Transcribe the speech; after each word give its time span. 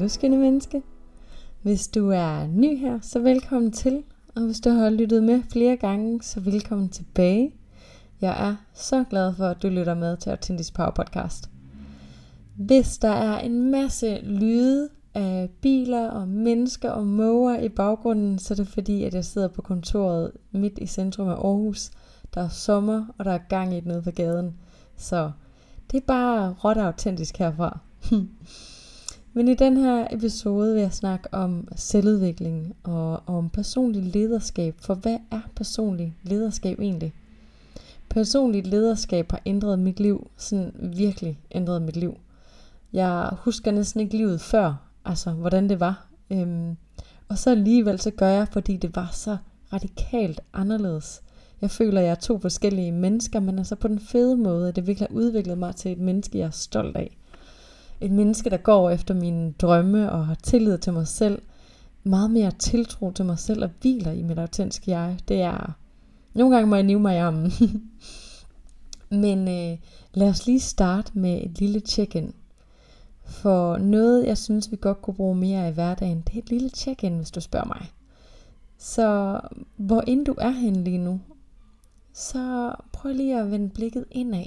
Du 0.00 0.08
skønne 0.08 0.38
menneske. 0.38 0.82
Hvis 1.62 1.88
du 1.88 2.10
er 2.10 2.46
ny 2.46 2.78
her, 2.78 2.98
så 3.02 3.18
velkommen 3.18 3.72
til. 3.72 4.02
Og 4.34 4.42
hvis 4.42 4.60
du 4.60 4.70
har 4.70 4.90
lyttet 4.90 5.22
med 5.22 5.42
flere 5.52 5.76
gange, 5.76 6.22
så 6.22 6.40
velkommen 6.40 6.88
tilbage. 6.88 7.54
Jeg 8.20 8.48
er 8.48 8.56
så 8.74 9.04
glad 9.10 9.34
for, 9.34 9.46
at 9.46 9.62
du 9.62 9.68
lytter 9.68 9.94
med 9.94 10.16
til 10.16 10.30
Authentic 10.30 10.72
Power 10.72 10.90
Podcast. 10.90 11.50
Hvis 12.56 12.98
der 12.98 13.10
er 13.10 13.38
en 13.38 13.70
masse 13.70 14.20
lyde 14.22 14.88
af 15.14 15.50
biler 15.60 16.10
og 16.10 16.28
mennesker 16.28 16.90
og 16.90 17.06
måger 17.06 17.60
i 17.60 17.68
baggrunden, 17.68 18.38
så 18.38 18.54
er 18.54 18.56
det 18.56 18.68
fordi, 18.68 19.04
at 19.04 19.14
jeg 19.14 19.24
sidder 19.24 19.48
på 19.48 19.62
kontoret 19.62 20.32
midt 20.52 20.78
i 20.78 20.86
centrum 20.86 21.28
af 21.28 21.34
Aarhus. 21.34 21.90
Der 22.34 22.40
er 22.40 22.48
sommer, 22.48 23.06
og 23.18 23.24
der 23.24 23.32
er 23.32 23.38
gang 23.48 23.72
i 23.72 23.76
det 23.76 23.86
nede 23.86 24.02
på 24.02 24.10
gaden. 24.10 24.54
Så 24.96 25.30
det 25.90 25.96
er 25.96 26.06
bare 26.06 26.54
råt 26.64 26.76
autentisk 26.76 27.36
herfra. 27.38 27.78
Men 29.38 29.48
i 29.48 29.54
den 29.54 29.76
her 29.76 30.06
episode 30.10 30.74
vil 30.74 30.82
jeg 30.82 30.92
snakke 30.92 31.34
om 31.34 31.68
selvudvikling 31.76 32.76
og 32.82 33.22
om 33.26 33.48
personligt 33.48 34.06
lederskab. 34.06 34.74
For 34.78 34.94
hvad 34.94 35.18
er 35.30 35.40
personligt 35.56 36.12
lederskab 36.22 36.80
egentlig? 36.80 37.12
Personligt 38.08 38.66
lederskab 38.66 39.30
har 39.30 39.40
ændret 39.46 39.78
mit 39.78 40.00
liv, 40.00 40.30
sådan 40.36 40.72
virkelig 40.96 41.38
ændret 41.54 41.82
mit 41.82 41.96
liv. 41.96 42.16
Jeg 42.92 43.30
husker 43.32 43.70
næsten 43.70 44.00
ikke 44.00 44.16
livet 44.16 44.40
før, 44.40 44.74
altså 45.04 45.30
hvordan 45.30 45.68
det 45.68 45.80
var. 45.80 46.06
Øhm, 46.30 46.76
og 47.28 47.38
så 47.38 47.50
alligevel 47.50 47.98
så 47.98 48.10
gør 48.10 48.28
jeg, 48.28 48.48
fordi 48.52 48.76
det 48.76 48.96
var 48.96 49.10
så 49.12 49.36
radikalt 49.72 50.40
anderledes. 50.52 51.22
Jeg 51.60 51.70
føler, 51.70 52.00
at 52.00 52.06
jeg 52.06 52.10
er 52.10 52.14
to 52.14 52.38
forskellige 52.38 52.92
mennesker, 52.92 53.40
men 53.40 53.58
altså 53.58 53.76
på 53.76 53.88
den 53.88 54.00
fede 54.00 54.36
måde, 54.36 54.68
at 54.68 54.76
det 54.76 54.86
virkelig 54.86 55.08
har 55.10 55.16
udviklet 55.16 55.58
mig 55.58 55.76
til 55.76 55.92
et 55.92 55.98
menneske, 55.98 56.38
jeg 56.38 56.46
er 56.46 56.50
stolt 56.50 56.96
af 56.96 57.16
et 58.00 58.10
menneske, 58.10 58.50
der 58.50 58.56
går 58.56 58.90
efter 58.90 59.14
mine 59.14 59.52
drømme 59.52 60.12
og 60.12 60.26
har 60.26 60.34
tillid 60.34 60.78
til 60.78 60.92
mig 60.92 61.08
selv, 61.08 61.42
meget 62.04 62.30
mere 62.30 62.50
tiltro 62.50 63.10
til 63.10 63.24
mig 63.24 63.38
selv 63.38 63.64
og 63.64 63.70
hviler 63.80 64.12
i 64.12 64.22
mit 64.22 64.38
autentiske 64.38 64.90
jeg. 64.90 65.18
Det 65.28 65.42
er, 65.42 65.72
nogle 66.34 66.54
gange 66.54 66.68
må 66.68 66.74
jeg 66.74 66.84
nive 66.84 67.00
mig 67.00 67.14
i 67.14 67.18
armen. 67.18 67.52
Men 69.22 69.48
øh, 69.48 69.78
lad 70.14 70.28
os 70.28 70.46
lige 70.46 70.60
starte 70.60 71.18
med 71.18 71.42
et 71.44 71.58
lille 71.58 71.80
check-in. 71.80 72.34
For 73.24 73.76
noget, 73.76 74.26
jeg 74.26 74.38
synes, 74.38 74.70
vi 74.70 74.76
godt 74.80 75.02
kunne 75.02 75.14
bruge 75.14 75.36
mere 75.36 75.64
af 75.66 75.70
i 75.70 75.74
hverdagen, 75.74 76.20
det 76.26 76.34
er 76.34 76.38
et 76.38 76.50
lille 76.50 76.68
check-in, 76.68 77.16
hvis 77.16 77.30
du 77.30 77.40
spørger 77.40 77.66
mig. 77.66 77.92
Så 78.78 79.40
hvor 79.76 80.00
end 80.00 80.26
du 80.26 80.34
er 80.38 80.50
henne 80.50 80.84
lige 80.84 80.98
nu, 80.98 81.20
så 82.12 82.74
prøv 82.92 83.12
lige 83.12 83.40
at 83.40 83.50
vende 83.50 83.68
blikket 83.68 84.04
indad. 84.10 84.44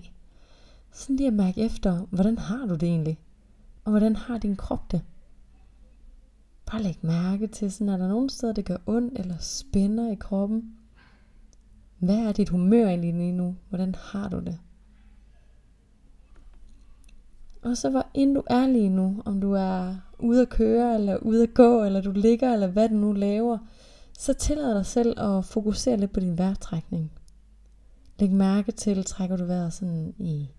Sådan 0.94 1.16
lige 1.16 1.28
at 1.28 1.34
mærke 1.34 1.62
efter, 1.62 2.06
hvordan 2.10 2.38
har 2.38 2.66
du 2.66 2.74
det 2.74 2.84
egentlig? 2.84 3.20
Og 3.84 3.92
hvordan 3.92 4.16
har 4.16 4.38
din 4.38 4.56
krop 4.56 4.92
det? 4.92 5.02
Bare 6.66 6.82
læg 6.84 6.98
mærke 7.02 7.48
til, 7.48 7.72
sådan 7.72 7.90
er 7.90 7.98
der 7.98 8.08
nogle 8.08 8.30
steder, 8.30 8.54
det 8.54 8.66
gør 8.66 8.78
ondt 8.86 9.20
eller 9.20 9.38
spænder 9.40 10.12
i 10.12 10.16
kroppen. 10.16 10.76
Hvad 12.00 12.18
er 12.18 12.32
dit 12.32 12.50
humør 12.50 12.88
egentlig 12.88 13.14
lige 13.14 13.32
nu? 13.32 13.56
Hvordan 13.70 13.96
har 13.96 14.30
du 14.30 14.40
det? 14.40 14.60
Og 17.62 17.78
så 17.78 17.90
hvor 17.90 18.08
ind 18.14 18.36
du 18.36 18.44
er 18.48 18.68
lige 18.68 18.90
nu, 18.90 19.22
om 19.26 19.42
du 19.42 19.54
er 19.54 19.96
ude 20.20 20.42
at 20.42 20.50
køre, 20.50 20.96
eller 20.96 21.18
ude 21.18 21.44
at 21.44 21.54
gå, 21.54 21.84
eller 21.84 22.02
du 22.02 22.12
ligger, 22.12 22.54
eller 22.54 22.68
hvad 22.68 22.90
du 22.90 22.96
nu 22.96 23.12
laver, 23.12 23.58
så 24.20 24.34
tillad 24.34 24.76
dig 24.76 24.86
selv 24.86 25.20
at 25.20 25.46
fokusere 25.46 25.98
lidt 25.98 26.14
på 26.14 26.20
din 26.20 26.38
vejrtrækning. 26.38 27.12
Læg 28.20 28.32
mærke 28.32 28.72
til, 28.72 29.04
trækker 29.04 29.38
du 29.38 29.46
vejret 29.46 29.74
sådan 29.74 30.14
i 30.18 30.50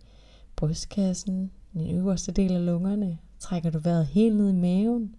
brystkassen, 0.56 1.50
den 1.72 1.90
øverste 1.90 2.32
del 2.32 2.52
af 2.52 2.66
lungerne. 2.66 3.18
Trækker 3.38 3.70
du 3.70 3.78
vejret 3.78 4.06
helt 4.06 4.36
ned 4.36 4.48
i 4.48 4.52
maven. 4.52 5.14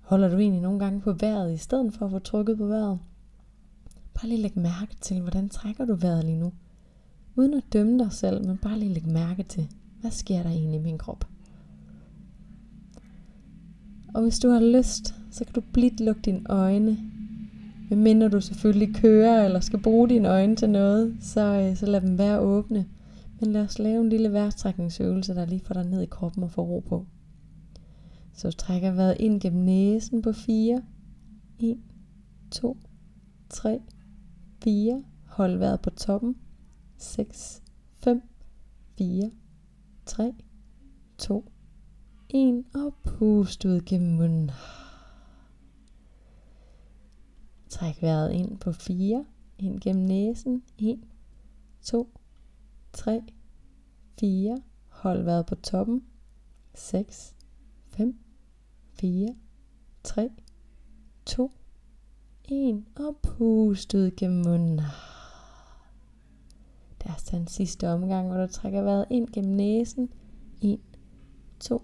Holder 0.00 0.28
du 0.28 0.38
egentlig 0.38 0.62
nogle 0.62 0.78
gange 0.78 1.00
på 1.00 1.12
vejret 1.12 1.54
i 1.54 1.56
stedet 1.56 1.94
for 1.94 2.04
at 2.06 2.10
få 2.10 2.18
trykket 2.18 2.58
på 2.58 2.66
vejret. 2.66 2.98
Bare 4.14 4.28
lige 4.28 4.42
læg 4.42 4.58
mærke 4.58 4.96
til, 5.00 5.20
hvordan 5.20 5.48
trækker 5.48 5.84
du 5.84 5.94
vejret 5.94 6.24
lige 6.24 6.38
nu. 6.38 6.52
Uden 7.36 7.54
at 7.54 7.64
dømme 7.72 7.98
dig 7.98 8.12
selv, 8.12 8.46
men 8.46 8.58
bare 8.58 8.78
lige 8.78 8.94
læg 8.94 9.06
mærke 9.06 9.42
til, 9.42 9.68
hvad 10.00 10.10
sker 10.10 10.42
der 10.42 10.50
egentlig 10.50 10.80
i 10.80 10.82
min 10.82 10.98
krop. 10.98 11.24
Og 14.14 14.22
hvis 14.22 14.38
du 14.38 14.50
har 14.50 14.60
lyst, 14.60 15.14
så 15.30 15.44
kan 15.44 15.54
du 15.54 15.62
blidt 15.72 16.00
lukke 16.00 16.20
dine 16.24 16.42
øjne. 16.48 16.98
Medmindre 17.90 18.28
du 18.28 18.40
selvfølgelig 18.40 18.94
kører 18.94 19.44
eller 19.44 19.60
skal 19.60 19.78
bruge 19.78 20.08
dine 20.08 20.28
øjne 20.28 20.56
til 20.56 20.70
noget, 20.70 21.16
så, 21.20 21.40
øh, 21.40 21.76
så 21.76 21.86
lad 21.86 22.00
dem 22.00 22.18
være 22.18 22.40
åbne. 22.40 22.86
Men 23.40 23.52
lad 23.52 23.62
os 23.62 23.78
lave 23.78 24.00
en 24.00 24.08
lille 24.08 24.32
vejrtrækningsøvelse, 24.32 25.34
der 25.34 25.46
lige 25.46 25.60
får 25.60 25.74
dig 25.74 25.84
ned 25.84 26.02
i 26.02 26.06
kroppen 26.06 26.42
og 26.42 26.50
får 26.50 26.64
ro 26.64 26.80
på. 26.80 27.06
Så 28.32 28.50
trækker 28.50 28.92
vejret 28.92 29.16
ind 29.20 29.40
gennem 29.40 29.64
næsen 29.64 30.22
på 30.22 30.32
4. 30.32 30.82
1, 31.58 31.78
2, 32.50 32.78
3, 33.50 33.80
4. 34.64 35.04
Hold 35.26 35.58
vejret 35.58 35.80
på 35.80 35.90
toppen. 35.90 36.36
6, 36.98 37.62
5, 37.94 38.22
4, 38.98 39.30
3, 40.06 40.34
2, 41.18 41.50
1. 42.28 42.64
Og 42.74 42.94
pust 43.04 43.64
ud 43.64 43.80
gennem 43.80 44.16
munden. 44.16 44.50
Træk 47.68 48.02
vejret 48.02 48.32
ind 48.32 48.58
på 48.58 48.72
4. 48.72 49.24
Ind 49.58 49.80
gennem 49.80 50.04
næsen. 50.04 50.62
1, 50.78 50.98
2, 51.82 52.10
3, 52.14 52.25
3, 52.96 53.22
4, 54.18 54.62
hold 54.88 55.22
vejret 55.22 55.46
på 55.46 55.54
toppen, 55.54 56.04
6, 56.74 57.36
5, 57.88 58.18
4, 58.92 59.36
3, 60.04 60.30
2, 61.26 61.50
1, 62.44 62.84
og 62.96 63.16
pust 63.22 63.94
ud 63.94 64.10
gennem 64.16 64.42
munden. 64.44 64.76
Der 67.02 67.10
er 67.12 67.28
den 67.30 67.46
sidste 67.46 67.88
omgang, 67.88 68.28
hvor 68.28 68.36
du 68.36 68.46
trækker 68.46 68.82
vejret 68.82 69.06
ind 69.10 69.28
gennem 69.28 69.56
næsen. 69.56 70.12
1, 70.62 70.80
2, 71.60 71.82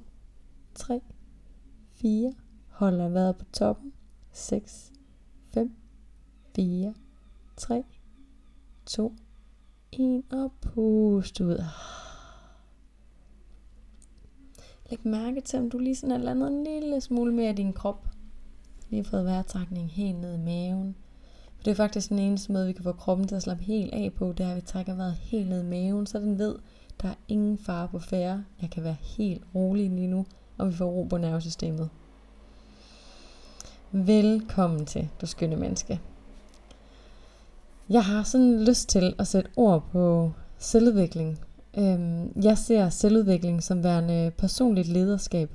3, 0.74 1.00
4, 1.90 2.34
holder 2.68 3.08
vejret 3.08 3.36
på 3.36 3.44
toppen. 3.44 3.92
6, 4.32 4.92
5, 5.54 5.76
4, 6.56 6.94
3, 7.56 7.84
2, 8.86 9.16
ind 9.92 10.22
og 10.30 10.53
pust 10.60 11.41
ud. 11.41 11.64
Læg 14.91 14.98
mærke 15.06 15.41
til, 15.41 15.58
om 15.58 15.70
du 15.70 15.78
lige 15.78 15.97
sådan 15.97 16.16
er 16.20 16.25
landet 16.25 16.48
en 16.48 16.64
lille 16.64 17.00
smule 17.00 17.34
mere 17.34 17.50
i 17.50 17.54
din 17.54 17.72
krop. 17.72 18.08
Lige 18.91 19.04
fået 19.04 19.25
vejrtrækning 19.25 19.91
helt 19.91 20.19
ned 20.19 20.34
i 20.34 20.38
maven. 20.38 20.97
For 21.56 21.64
det 21.64 21.70
er 21.70 21.75
faktisk 21.75 22.08
den 22.08 22.19
eneste 22.19 22.53
måde, 22.53 22.66
vi 22.66 22.72
kan 22.72 22.84
få 22.84 22.92
kroppen 22.92 23.28
til 23.28 23.34
at 23.34 23.42
slappe 23.42 23.64
helt 23.64 23.94
af 23.94 24.12
på, 24.16 24.32
det 24.32 24.47
er, 24.47 24.50
at 24.50 24.56
vi 24.56 24.60
trækker 24.60 24.94
vejret 24.94 25.14
helt 25.14 25.48
ned 25.48 25.62
i 25.62 25.66
maven, 25.66 26.06
så 26.06 26.19
den 26.19 26.38
ved, 26.38 26.59
der 27.03 27.09
er 27.09 27.14
ingen 27.28 27.59
fare 27.59 27.88
på 27.88 27.98
færre. 27.98 28.44
Jeg 28.62 28.70
kan 28.70 28.84
være 28.84 28.97
helt 29.00 29.42
rolig 29.54 29.91
lige 29.91 30.06
nu, 30.06 30.26
og 30.59 30.69
vi 30.69 30.72
får 30.72 30.86
ro 30.86 31.04
på 31.04 31.19
nervesystemet. 31.19 31.91
Velkommen 33.92 34.86
til, 34.86 35.09
du 35.20 35.26
skønne 35.26 35.56
menneske. 35.56 36.00
Jeg 37.91 38.04
har 38.04 38.22
sådan 38.22 38.65
lyst 38.65 38.88
til 38.88 39.15
at 39.19 39.26
sætte 39.26 39.50
ord 39.56 39.84
på 39.93 40.32
selvudvikling. 40.59 41.41
Øhm, 41.78 42.43
jeg 42.43 42.59
ser 42.59 42.88
selvudvikling 42.88 43.62
som 43.62 43.84
værende 43.84 44.32
personligt 44.38 44.88
lederskab. 44.88 45.51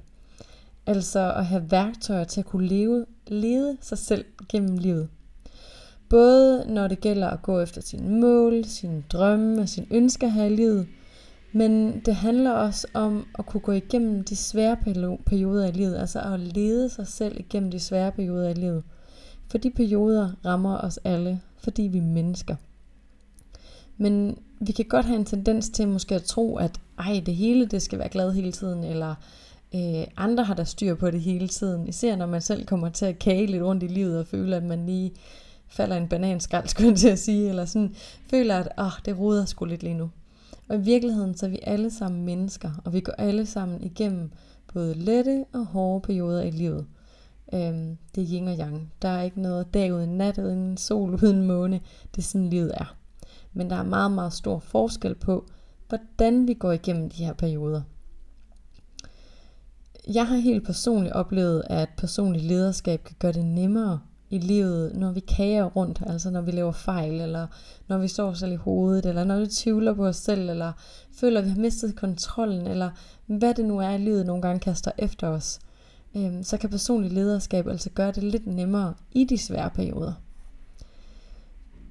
Altså 0.86 1.34
at 1.34 1.46
have 1.46 1.72
værktøjer 1.72 2.24
til 2.24 2.40
at 2.40 2.46
kunne 2.46 2.68
leve, 2.68 3.06
lede 3.28 3.78
sig 3.82 3.98
selv 3.98 4.26
gennem 4.50 4.78
livet. 4.78 5.10
Både 6.10 6.66
når 6.68 6.88
det 6.88 7.02
gælder 7.02 7.28
at 7.30 7.42
gå 7.42 7.60
efter 7.60 7.82
sine 7.82 8.20
mål, 8.20 8.66
sine 8.66 9.04
drømme 9.10 9.62
og 9.62 9.70
sine 9.70 9.88
ønsker 9.92 10.28
her 10.28 10.46
i 10.46 10.56
livet, 10.56 10.88
men 11.52 12.00
det 12.06 12.16
handler 12.16 12.52
også 12.52 12.88
om 12.94 13.26
at 13.40 13.46
kunne 13.46 13.62
gå 13.62 13.72
igennem 13.72 14.24
de 14.24 14.36
svære 14.36 14.78
perioder 15.26 15.68
i 15.68 15.72
livet, 15.72 15.96
altså 15.96 16.20
at 16.20 16.40
lede 16.40 16.90
sig 16.90 17.08
selv 17.08 17.40
igennem 17.40 17.72
de 17.72 17.80
svære 17.80 18.12
perioder 18.12 18.50
i 18.50 18.54
livet. 18.54 18.84
For 19.52 19.58
de 19.58 19.72
perioder 19.72 20.32
rammer 20.46 20.78
os 20.78 21.00
alle, 21.04 21.42
fordi 21.68 21.82
vi 21.82 21.98
er 21.98 22.02
mennesker. 22.02 22.56
Men 23.98 24.38
vi 24.60 24.72
kan 24.72 24.86
godt 24.86 25.06
have 25.06 25.20
en 25.20 25.26
tendens 25.26 25.70
til 25.70 25.88
måske 25.88 26.16
at 26.16 26.24
tro, 26.24 26.56
at 26.56 26.80
ej, 27.00 27.22
det 27.26 27.36
hele 27.36 27.66
det 27.66 27.82
skal 27.82 28.00
være 28.00 28.10
glad 28.10 28.32
hele 28.32 28.52
tiden, 28.52 28.84
eller 28.84 29.16
øh, 29.76 30.08
andre 30.18 30.44
har 30.44 30.54
der 30.54 30.64
styr 30.64 30.96
på 30.96 31.12
det 31.12 31.22
hele 31.22 31.48
tiden. 31.48 31.88
Især 31.88 32.16
når 32.16 32.26
man 32.26 32.42
selv 32.42 32.66
kommer 32.66 32.90
til 32.90 33.06
at 33.06 33.20
kage 33.20 33.46
lidt 33.46 33.64
rundt 33.64 33.84
i 33.84 33.88
livet 33.88 34.20
og 34.20 34.28
føler, 34.28 34.58
at 34.58 34.64
man 34.64 34.86
lige 34.86 35.12
falder 35.68 35.98
en 35.98 36.08
bananskald, 36.08 36.68
skulle 36.72 36.90
jeg 36.90 36.98
til 36.98 37.10
at 37.10 37.20
sige, 37.20 37.50
eller 37.50 37.66
sådan 37.66 37.96
føler, 38.30 38.56
at 38.56 38.70
oh, 38.78 38.92
det 39.06 39.20
roder 39.20 39.46
sgu 39.46 39.66
lidt 39.66 39.84
lige 39.84 39.98
nu. 39.98 40.10
Og 40.68 40.76
i 40.76 40.82
virkeligheden 40.82 41.38
så 41.38 41.46
er 41.46 41.50
vi 41.50 41.60
alle 41.64 41.92
sammen 41.92 42.26
mennesker, 42.26 42.72
og 42.86 42.94
vi 42.94 43.00
går 43.00 43.14
alle 43.18 43.46
sammen 43.46 43.84
igennem 43.84 44.32
både 44.74 44.94
lette 44.94 45.46
og 45.54 45.66
hårde 45.66 46.02
perioder 46.02 46.44
i 46.44 46.52
livet. 46.52 46.86
Øhm, 47.54 47.98
det 48.16 48.24
er 48.24 48.28
yin 48.32 48.48
og 48.48 48.58
yang. 48.58 48.94
Der 49.02 49.08
er 49.10 49.22
ikke 49.22 49.42
noget 49.42 49.74
dag 49.74 49.94
uden 49.94 50.18
nat, 50.18 50.38
uden 50.38 50.78
sol, 50.78 51.14
uden 51.24 51.46
måne. 51.46 51.82
Det 52.16 52.22
er 52.22 52.26
sådan 52.26 52.50
livet 52.50 52.72
er. 52.74 52.96
Men 53.54 53.70
der 53.70 53.76
er 53.76 53.84
meget, 53.84 54.12
meget 54.12 54.34
stor 54.34 54.60
forskel 54.60 55.16
på, 55.16 55.46
hvordan 55.88 56.48
vi 56.48 56.54
går 56.54 56.72
igennem 56.72 57.10
de 57.10 57.26
her 57.26 57.34
perioder. 57.34 57.82
jeg 60.14 60.28
har 60.28 60.36
helt 60.38 60.66
personligt 60.66 61.14
oplevet, 61.14 61.64
at 61.66 61.90
personligt 61.98 62.46
lederskab 62.46 63.04
kan 63.04 63.16
gøre 63.20 63.32
det 63.32 63.46
nemmere 63.46 64.00
i 64.30 64.38
livet, 64.38 64.96
når 64.96 65.12
vi 65.12 65.20
kager 65.20 65.64
rundt, 65.64 66.04
altså 66.08 66.30
når 66.30 66.42
vi 66.42 66.52
laver 66.52 66.72
fejl, 66.72 67.22
eller 67.22 67.48
når 67.88 67.98
vi 67.98 68.08
står 68.08 68.34
selv 68.34 68.52
i 68.52 68.56
hovedet, 68.56 69.06
eller 69.06 69.24
når 69.24 69.40
vi 69.40 69.48
tvivler 69.48 69.94
på 69.94 70.08
os 70.08 70.16
selv, 70.16 70.50
eller 70.50 70.72
føler, 71.12 71.40
at 71.40 71.46
vi 71.46 71.50
har 71.50 71.60
mistet 71.60 71.96
kontrollen, 71.96 72.68
eller 72.68 72.90
hvad 73.26 73.54
det 73.54 73.66
nu 73.66 73.80
er 73.80 73.98
livet 73.98 74.26
nogle 74.26 74.42
gange 74.42 74.60
kaster 74.60 74.92
efter 74.98 75.28
os, 75.28 75.60
øhm, 76.18 76.44
så 76.44 76.58
kan 76.58 76.70
personligt 76.70 77.14
lederskab 77.14 77.68
altså 77.68 77.90
gøre 77.90 78.12
det 78.12 78.24
lidt 78.24 78.48
nemmere 78.48 78.94
i 79.12 79.24
de 79.24 79.38
svære 79.38 79.70
perioder. 79.70 80.14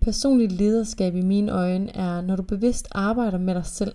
Personligt 0.01 0.53
lederskab 0.53 1.15
i 1.15 1.21
mine 1.21 1.53
øjne 1.53 1.97
er, 1.97 2.21
når 2.21 2.37
du 2.37 2.43
bevidst 2.43 2.89
arbejder 2.91 3.39
med 3.39 3.55
dig 3.55 3.67
selv. 3.67 3.95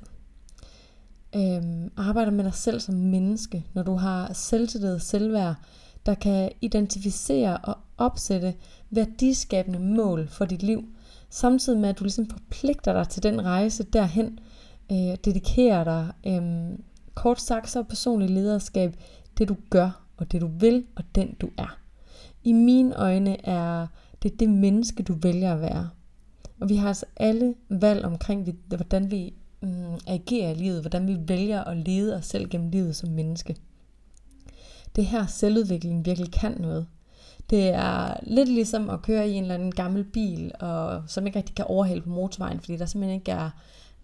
Øhm, 1.35 1.91
arbejder 1.97 2.31
med 2.31 2.43
dig 2.43 2.53
selv 2.53 2.79
som 2.79 2.95
menneske, 2.95 3.65
når 3.73 3.83
du 3.83 3.95
har 3.95 4.33
selvtillid 4.33 4.93
og 4.93 5.01
selvværd, 5.01 5.55
der 6.05 6.13
kan 6.13 6.51
identificere 6.61 7.57
og 7.57 7.77
opsætte 7.97 8.53
værdiskabende 8.89 9.79
mål 9.79 10.27
for 10.27 10.45
dit 10.45 10.63
liv, 10.63 10.83
samtidig 11.29 11.79
med 11.79 11.89
at 11.89 11.99
du 11.99 12.03
ligesom 12.03 12.29
forpligter 12.29 12.93
dig 12.93 13.09
til 13.09 13.23
den 13.23 13.45
rejse 13.45 13.83
derhen, 13.83 14.39
øh, 14.91 15.17
dedikerer 15.25 15.83
dig. 15.83 16.11
Øh, 16.27 16.77
kort 17.13 17.41
sagt 17.41 17.69
så 17.69 17.79
er 17.79 17.83
personlig 17.83 18.29
lederskab 18.29 18.95
det 19.37 19.49
du 19.49 19.55
gør, 19.69 20.00
og 20.21 20.31
det 20.31 20.41
du 20.41 20.47
vil, 20.47 20.85
og 20.95 21.03
den 21.15 21.35
du 21.41 21.49
er. 21.57 21.77
I 22.43 22.53
mine 22.53 22.95
øjne 22.95 23.45
er 23.45 23.87
det 24.23 24.39
det 24.39 24.49
menneske, 24.49 25.03
du 25.03 25.13
vælger 25.13 25.53
at 25.53 25.61
være. 25.61 25.89
Og 26.59 26.69
vi 26.69 26.75
har 26.75 26.87
altså 26.87 27.05
alle 27.17 27.55
valg 27.69 28.05
omkring, 28.05 28.57
hvordan 28.67 29.11
vi 29.11 29.33
mm, 29.61 29.99
agerer 30.07 30.51
i 30.51 30.53
livet, 30.53 30.81
hvordan 30.81 31.07
vi 31.07 31.17
vælger 31.19 31.63
at 31.63 31.77
lede 31.77 32.15
os 32.15 32.25
selv 32.25 32.49
gennem 32.49 32.69
livet 32.69 32.95
som 32.95 33.09
menneske. 33.09 33.55
Det 34.95 35.05
her 35.05 35.25
selvudvikling 35.25 36.05
virkelig 36.05 36.31
kan 36.31 36.57
noget. 36.59 36.87
Det 37.49 37.69
er 37.69 38.13
lidt 38.23 38.49
ligesom 38.49 38.89
at 38.89 39.01
køre 39.01 39.29
i 39.29 39.33
en 39.33 39.43
eller 39.43 39.55
anden 39.55 39.71
gammel 39.71 40.03
bil, 40.03 40.51
og 40.59 41.03
som 41.07 41.27
ikke 41.27 41.39
rigtig 41.39 41.55
kan 41.55 41.65
overhale 41.65 42.01
på 42.01 42.09
motorvejen, 42.09 42.59
fordi 42.59 42.77
der 42.77 42.85
simpelthen 42.85 43.19
ikke 43.19 43.31
er, 43.31 43.49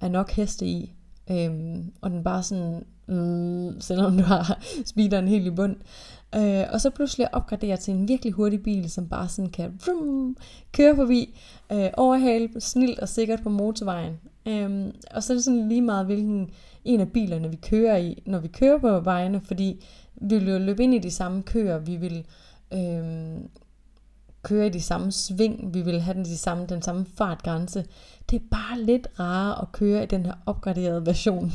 er 0.01 0.09
nok 0.09 0.31
heste 0.31 0.65
i. 0.65 0.93
Øhm, 1.31 1.91
og 2.01 2.09
den 2.09 2.23
bare 2.23 2.43
sådan, 2.43 2.85
mm, 3.07 3.81
selvom 3.81 4.17
du 4.17 4.23
har 4.23 4.59
speederen 4.85 5.27
helt 5.27 5.47
i 5.47 5.51
bund. 5.51 5.75
Øh, 6.35 6.63
og 6.73 6.81
så 6.81 6.89
pludselig 6.89 7.35
opgradere 7.35 7.77
til 7.77 7.93
en 7.93 8.07
virkelig 8.07 8.33
hurtig 8.33 8.63
bil, 8.63 8.89
som 8.89 9.07
bare 9.09 9.27
sådan 9.27 9.51
kan 9.51 9.79
vroom, 9.85 10.37
køre 10.71 10.95
forbi, 10.95 11.39
øh, 11.71 11.89
overhale 11.93 12.61
snilt 12.61 12.99
og 12.99 13.09
sikkert 13.09 13.43
på 13.43 13.49
motorvejen. 13.49 14.13
Øhm, 14.47 14.91
og 15.11 15.23
så 15.23 15.33
er 15.33 15.35
det 15.35 15.43
sådan 15.43 15.69
lige 15.69 15.81
meget, 15.81 16.05
hvilken 16.05 16.49
en 16.85 16.99
af 16.99 17.11
bilerne 17.11 17.49
vi 17.49 17.55
kører 17.55 17.97
i, 17.97 18.23
når 18.25 18.39
vi 18.39 18.47
kører 18.47 18.77
på 18.77 18.99
vejene, 18.99 19.41
fordi 19.41 19.85
vi 20.15 20.37
vil 20.37 20.49
jo 20.49 20.57
løbe 20.57 20.83
ind 20.83 20.93
i 20.93 20.99
de 20.99 21.11
samme 21.11 21.41
køer, 21.41 21.77
vi 21.77 21.95
vil 21.95 22.25
øhm, 22.73 23.49
køre 24.47 24.67
i 24.67 24.69
de 24.69 24.81
samme 24.81 25.11
sving, 25.11 25.73
vi 25.73 25.81
vil 25.81 26.01
have 26.01 26.13
den, 26.13 26.25
de 26.25 26.37
samme, 26.37 26.65
den 26.65 26.81
samme 26.81 27.05
fartgrænse. 27.17 27.85
Det 28.29 28.35
er 28.35 28.45
bare 28.51 28.81
lidt 28.81 29.07
rarere 29.19 29.61
at 29.61 29.71
køre 29.71 30.03
i 30.03 30.05
den 30.05 30.25
her 30.25 30.33
opgraderede 30.45 31.05
version. 31.05 31.51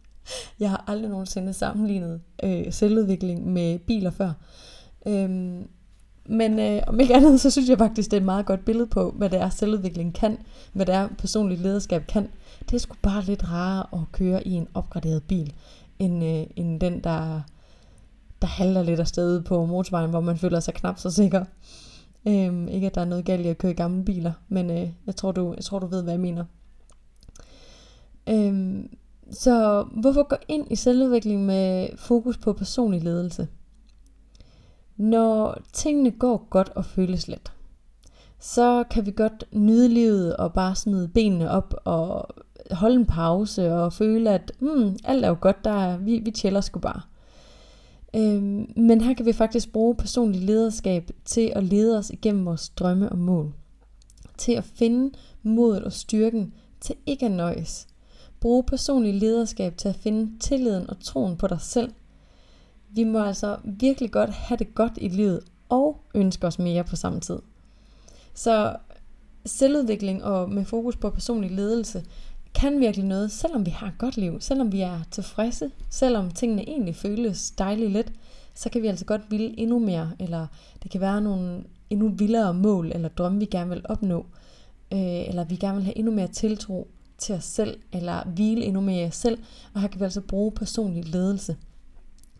Jeg 0.60 0.70
har 0.70 0.84
aldrig 0.86 1.10
nogensinde 1.10 1.52
sammenlignet 1.52 2.20
øh, 2.42 2.72
selvudvikling 2.72 3.52
med 3.52 3.78
biler 3.78 4.10
før. 4.10 4.32
Øhm, 5.06 5.68
men 6.26 6.58
øh, 6.58 6.82
om 6.86 7.00
ikke 7.00 7.14
andet, 7.14 7.40
så 7.40 7.50
synes 7.50 7.68
jeg 7.68 7.78
faktisk, 7.78 8.10
det 8.10 8.16
er 8.16 8.20
et 8.20 8.24
meget 8.24 8.46
godt 8.46 8.64
billede 8.64 8.86
på, 8.86 9.10
hvad 9.10 9.30
det 9.30 9.40
er, 9.40 9.50
selvudvikling 9.50 10.14
kan, 10.14 10.38
hvad 10.72 10.86
det 10.86 10.94
er, 10.94 11.08
personligt 11.18 11.60
lederskab 11.60 12.06
kan. 12.06 12.28
Det 12.70 12.74
er 12.74 12.78
sgu 12.78 12.96
bare 13.02 13.22
lidt 13.22 13.50
rarere 13.50 13.86
at 13.92 14.12
køre 14.12 14.46
i 14.46 14.52
en 14.52 14.68
opgraderet 14.74 15.22
bil, 15.22 15.52
end, 15.98 16.24
øh, 16.24 16.46
end 16.56 16.80
den, 16.80 17.04
der, 17.04 17.40
der 18.42 18.48
halter 18.48 18.82
lidt 18.82 19.00
afsted 19.00 19.42
på 19.42 19.66
motorvejen, 19.66 20.10
hvor 20.10 20.20
man 20.20 20.38
føler 20.38 20.60
sig 20.60 20.74
knap 20.74 20.98
så 20.98 21.10
sikker. 21.10 21.44
Øhm, 22.26 22.68
ikke 22.68 22.86
at 22.86 22.94
der 22.94 23.00
er 23.00 23.04
noget 23.04 23.24
galt 23.24 23.46
i 23.46 23.48
at 23.48 23.58
køre 23.58 23.72
i 23.72 23.74
gamle 23.74 24.04
biler, 24.04 24.32
men 24.48 24.70
øh, 24.70 24.88
jeg, 25.06 25.16
tror, 25.16 25.32
du, 25.32 25.54
jeg 25.56 25.64
tror, 25.64 25.78
du 25.78 25.86
ved, 25.86 26.02
hvad 26.02 26.12
jeg 26.12 26.20
mener. 26.20 26.44
Øhm, 28.28 28.96
så 29.30 29.86
hvorfor 30.00 30.28
gå 30.28 30.36
ind 30.48 30.66
i 30.70 30.76
selvudvikling 30.76 31.46
med 31.46 31.88
fokus 31.96 32.38
på 32.38 32.52
personlig 32.52 33.02
ledelse? 33.02 33.48
Når 34.96 35.58
tingene 35.72 36.10
går 36.10 36.46
godt 36.50 36.68
og 36.68 36.84
føles 36.84 37.28
let, 37.28 37.52
så 38.38 38.84
kan 38.90 39.06
vi 39.06 39.10
godt 39.10 39.44
nyde 39.52 39.88
livet 39.88 40.36
og 40.36 40.52
bare 40.52 40.74
smide 40.74 41.08
benene 41.08 41.50
op 41.50 41.74
og 41.84 42.26
holde 42.70 42.94
en 42.96 43.06
pause 43.06 43.74
og 43.74 43.92
føle, 43.92 44.30
at 44.30 44.52
mm, 44.60 44.96
alt 45.04 45.24
er 45.24 45.28
jo 45.28 45.36
godt, 45.40 45.64
der 45.64 45.70
er, 45.70 45.96
vi, 45.96 46.18
vi 46.18 46.30
chiller 46.30 46.60
sgu 46.60 46.80
bare. 46.80 47.00
Øhm, 48.16 48.72
men 48.76 49.00
her 49.00 49.14
kan 49.14 49.26
vi 49.26 49.32
faktisk 49.32 49.72
bruge 49.72 49.94
personlig 49.94 50.40
lederskab 50.40 51.10
til 51.24 51.52
at 51.56 51.64
lede 51.64 51.98
os 51.98 52.10
igennem 52.10 52.44
vores 52.44 52.68
drømme 52.68 53.08
og 53.08 53.18
mål. 53.18 53.54
Til 54.38 54.52
at 54.52 54.64
finde 54.64 55.14
modet 55.42 55.84
og 55.84 55.92
styrken 55.92 56.54
til 56.80 56.94
ikke 57.06 57.26
at 57.26 57.32
nøjes. 57.32 57.86
Bruge 58.40 58.64
personlig 58.64 59.14
lederskab 59.14 59.76
til 59.76 59.88
at 59.88 59.96
finde 59.96 60.38
tilliden 60.38 60.90
og 60.90 61.00
troen 61.00 61.36
på 61.36 61.46
dig 61.46 61.60
selv. 61.60 61.92
Vi 62.90 63.04
må 63.04 63.24
altså 63.24 63.56
virkelig 63.64 64.10
godt 64.10 64.30
have 64.30 64.58
det 64.58 64.74
godt 64.74 64.92
i 64.96 65.08
livet 65.08 65.40
og 65.68 66.00
ønske 66.14 66.46
os 66.46 66.58
mere 66.58 66.84
på 66.84 66.96
samme 66.96 67.20
tid. 67.20 67.38
Så 68.34 68.76
selvudvikling 69.46 70.24
og 70.24 70.50
med 70.50 70.64
fokus 70.64 70.96
på 70.96 71.10
personlig 71.10 71.50
ledelse 71.50 72.04
kan 72.54 72.80
virkelig 72.80 73.06
noget, 73.06 73.32
selvom 73.32 73.66
vi 73.66 73.70
har 73.70 73.86
et 73.86 73.98
godt 73.98 74.16
liv, 74.16 74.40
selvom 74.40 74.72
vi 74.72 74.80
er 74.80 75.00
tilfredse, 75.10 75.70
selvom 75.90 76.30
tingene 76.30 76.68
egentlig 76.68 76.96
føles 76.96 77.50
dejligt 77.50 77.90
let, 77.90 78.12
så 78.54 78.68
kan 78.68 78.82
vi 78.82 78.86
altså 78.86 79.04
godt 79.04 79.30
ville 79.30 79.58
endnu 79.58 79.78
mere, 79.78 80.12
eller 80.18 80.46
det 80.82 80.90
kan 80.90 81.00
være 81.00 81.20
nogle 81.20 81.64
endnu 81.90 82.08
vildere 82.08 82.54
mål 82.54 82.92
eller 82.94 83.08
drømme, 83.08 83.38
vi 83.38 83.44
gerne 83.44 83.70
vil 83.70 83.82
opnå, 83.84 84.26
øh, 84.92 85.28
eller 85.28 85.44
vi 85.44 85.56
gerne 85.56 85.76
vil 85.76 85.84
have 85.84 85.98
endnu 85.98 86.12
mere 86.12 86.28
tiltro 86.28 86.88
til 87.18 87.34
os 87.34 87.44
selv, 87.44 87.78
eller 87.92 88.28
hvile 88.28 88.64
endnu 88.64 88.80
mere 88.80 89.04
i 89.04 89.08
os 89.08 89.14
selv, 89.16 89.38
og 89.74 89.80
her 89.80 89.88
kan 89.88 90.00
vi 90.00 90.04
altså 90.04 90.20
bruge 90.20 90.52
personlig 90.52 91.04
ledelse. 91.04 91.56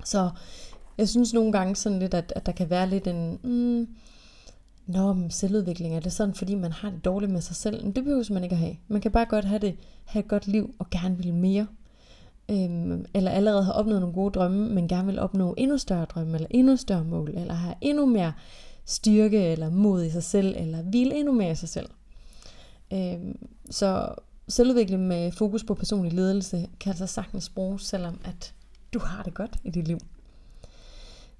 Så 0.04 0.30
jeg 0.98 1.08
synes 1.08 1.34
nogle 1.34 1.52
gange 1.52 1.76
sådan 1.76 1.98
lidt, 1.98 2.14
at, 2.14 2.32
at 2.36 2.46
der 2.46 2.52
kan 2.52 2.70
være 2.70 2.88
lidt 2.88 3.06
en, 3.06 3.38
mm, 3.42 3.88
Nå, 4.86 5.12
men 5.12 5.30
selvudvikling, 5.30 5.96
er 5.96 6.00
det 6.00 6.12
sådan, 6.12 6.34
fordi 6.34 6.54
man 6.54 6.72
har 6.72 6.90
det 6.90 7.04
dårligt 7.04 7.32
med 7.32 7.40
sig 7.40 7.56
selv? 7.56 7.84
Men 7.84 7.92
det 7.92 8.04
behøver 8.04 8.32
man 8.32 8.44
ikke 8.44 8.54
at 8.54 8.60
have. 8.60 8.76
Man 8.88 9.00
kan 9.00 9.10
bare 9.10 9.24
godt 9.24 9.44
have, 9.44 9.58
det, 9.58 9.76
have 10.04 10.20
et 10.20 10.28
godt 10.28 10.46
liv 10.46 10.74
og 10.78 10.90
gerne 10.90 11.16
vil 11.16 11.34
mere. 11.34 11.66
Øhm, 12.50 13.04
eller 13.14 13.30
allerede 13.30 13.64
have 13.64 13.74
opnået 13.74 14.00
nogle 14.00 14.14
gode 14.14 14.32
drømme, 14.32 14.68
men 14.74 14.88
gerne 14.88 15.06
vil 15.06 15.18
opnå 15.18 15.54
endnu 15.58 15.78
større 15.78 16.04
drømme, 16.04 16.34
eller 16.34 16.48
endnu 16.50 16.76
større 16.76 17.04
mål, 17.04 17.30
eller 17.34 17.54
have 17.54 17.74
endnu 17.80 18.06
mere 18.06 18.32
styrke 18.84 19.44
eller 19.44 19.70
mod 19.70 20.04
i 20.04 20.10
sig 20.10 20.22
selv, 20.22 20.54
eller 20.58 20.82
hvile 20.82 21.14
endnu 21.14 21.32
mere 21.32 21.50
i 21.50 21.54
sig 21.54 21.68
selv. 21.68 21.88
Øhm, 22.92 23.48
så 23.70 24.14
selvudvikling 24.48 25.06
med 25.06 25.32
fokus 25.32 25.64
på 25.64 25.74
personlig 25.74 26.12
ledelse 26.12 26.68
kan 26.80 26.90
altså 26.90 27.06
sagtens 27.06 27.48
bruges, 27.48 27.82
selvom 27.82 28.20
at 28.24 28.54
du 28.94 28.98
har 28.98 29.22
det 29.22 29.34
godt 29.34 29.56
i 29.64 29.70
dit 29.70 29.88
liv. 29.88 29.98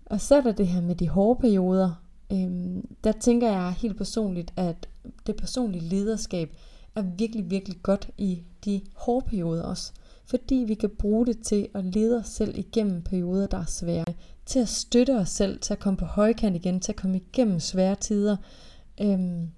Og 0.06 0.20
så 0.20 0.36
er 0.36 0.40
der 0.40 0.52
det 0.52 0.68
her 0.68 0.80
med 0.80 0.94
de 0.94 1.08
hårde 1.08 1.40
perioder, 1.40 2.02
Øhm, 2.32 2.86
der 3.04 3.12
tænker 3.12 3.50
jeg 3.50 3.72
helt 3.72 3.96
personligt, 3.96 4.52
at 4.56 4.88
det 5.26 5.36
personlige 5.36 5.88
lederskab 5.88 6.56
er 6.94 7.02
virkelig, 7.02 7.50
virkelig 7.50 7.76
godt 7.82 8.10
i 8.18 8.42
de 8.64 8.80
hårde 8.94 9.26
perioder 9.26 9.62
også. 9.62 9.92
Fordi 10.24 10.54
vi 10.54 10.74
kan 10.74 10.90
bruge 10.90 11.26
det 11.26 11.38
til 11.38 11.68
at 11.74 11.84
lede 11.84 12.18
os 12.18 12.26
selv 12.26 12.58
igennem 12.58 13.02
perioder, 13.02 13.46
der 13.46 13.58
er 13.58 13.64
svære. 13.64 14.04
Til 14.46 14.58
at 14.58 14.68
støtte 14.68 15.16
os 15.16 15.28
selv, 15.28 15.60
til 15.60 15.72
at 15.72 15.78
komme 15.78 15.96
på 15.96 16.04
højkant 16.04 16.56
igen, 16.56 16.80
til 16.80 16.92
at 16.92 16.96
komme 16.96 17.16
igennem 17.16 17.60
svære 17.60 17.94
tider. 17.94 18.36
Øhm, 19.00 19.50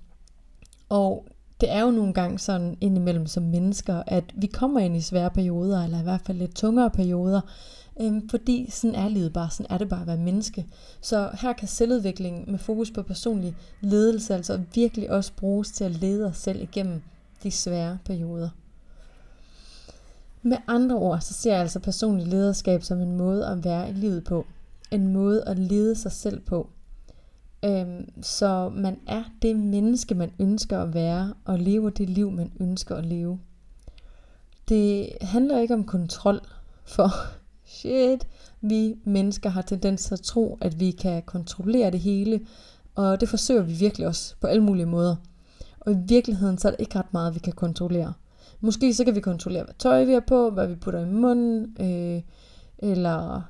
og 0.89 1.27
det 1.61 1.71
er 1.71 1.81
jo 1.81 1.91
nogle 1.91 2.13
gange 2.13 2.39
sådan 2.39 2.77
indimellem 2.81 3.27
som 3.27 3.43
mennesker, 3.43 4.03
at 4.07 4.25
vi 4.35 4.47
kommer 4.47 4.81
ind 4.81 4.97
i 4.97 5.01
svære 5.01 5.31
perioder, 5.31 5.85
eller 5.85 6.01
i 6.01 6.03
hvert 6.03 6.21
fald 6.21 6.39
lidt 6.39 6.57
tungere 6.57 6.91
perioder, 6.91 7.41
Øhm, 8.01 8.29
fordi 8.29 8.71
sådan 8.71 8.95
er 8.95 9.09
livet 9.09 9.33
bare, 9.33 9.51
sådan 9.51 9.67
er 9.71 9.79
det 9.79 9.89
bare 9.89 10.01
at 10.01 10.07
være 10.07 10.17
menneske. 10.17 10.67
Så 11.01 11.31
her 11.41 11.53
kan 11.53 11.69
selvudvikling 11.69 12.51
med 12.51 12.59
fokus 12.59 12.91
på 12.91 13.03
personlig 13.03 13.57
ledelse 13.81 14.35
altså 14.35 14.61
virkelig 14.75 15.11
også 15.11 15.33
bruges 15.37 15.71
til 15.71 15.85
at 15.85 15.91
lede 15.91 16.27
os 16.27 16.37
selv 16.37 16.63
igennem 16.63 17.03
de 17.43 17.51
svære 17.51 17.99
perioder. 18.05 18.49
Med 20.43 20.57
andre 20.67 20.97
ord, 20.97 21.21
så 21.21 21.35
ser 21.35 21.53
jeg 21.53 21.61
altså 21.61 21.81
personlig 21.81 22.27
lederskab 22.27 22.83
som 22.83 23.01
en 23.01 23.17
måde 23.17 23.47
at 23.47 23.65
være 23.65 23.91
i 23.91 23.93
livet 23.93 24.25
på. 24.25 24.47
En 24.91 25.13
måde 25.13 25.45
at 25.45 25.59
lede 25.59 25.97
sig 25.97 26.13
selv 26.13 26.41
på. 26.41 26.69
Øhm, 27.65 28.23
så 28.23 28.69
man 28.69 28.99
er 29.07 29.25
det 29.43 29.57
menneske, 29.57 30.15
man 30.15 30.33
ønsker 30.39 30.79
at 30.79 30.95
være, 30.95 31.35
og 31.45 31.59
lever 31.59 31.91
det 31.91 32.11
liv, 32.11 32.31
man 32.31 32.53
ønsker 32.61 32.97
at 32.97 33.07
leve. 33.07 33.41
Det 34.69 35.09
handler 35.21 35.59
ikke 35.59 35.75
om 35.75 35.85
kontrol, 35.85 36.41
for 36.85 37.11
shit, 37.67 38.27
vi 38.61 38.95
mennesker 39.05 39.51
har 39.51 39.63
tendens 39.63 40.05
til 40.05 40.15
at 40.15 40.21
tro, 40.21 40.59
at 40.61 40.81
vi 40.81 40.91
kan 40.91 41.23
kontrollere 41.23 41.91
det 41.91 42.01
hele, 42.01 42.41
og 42.95 43.21
det 43.21 43.29
forsøger 43.29 43.63
vi 43.63 43.73
virkelig 43.73 44.07
også 44.07 44.35
på 44.41 44.47
alle 44.47 44.63
mulige 44.63 44.87
måder. 44.87 45.17
Og 45.81 45.93
i 45.93 45.97
virkeligheden 46.09 46.59
så 46.59 46.69
er 46.69 46.73
det 46.73 46.81
ikke 46.81 46.99
ret 46.99 47.13
meget, 47.13 47.35
vi 47.35 47.39
kan 47.39 47.53
kontrollere. 47.53 48.13
Måske 48.61 48.95
så 48.95 49.05
kan 49.05 49.15
vi 49.15 49.21
kontrollere, 49.21 49.65
hvad 49.65 49.75
tøj 49.79 50.05
vi 50.05 50.13
har 50.13 50.21
på, 50.21 50.51
hvad 50.51 50.67
vi 50.67 50.75
putter 50.75 51.01
i 51.01 51.05
munden, 51.05 51.77
øh, 51.81 52.23
eller 52.79 53.43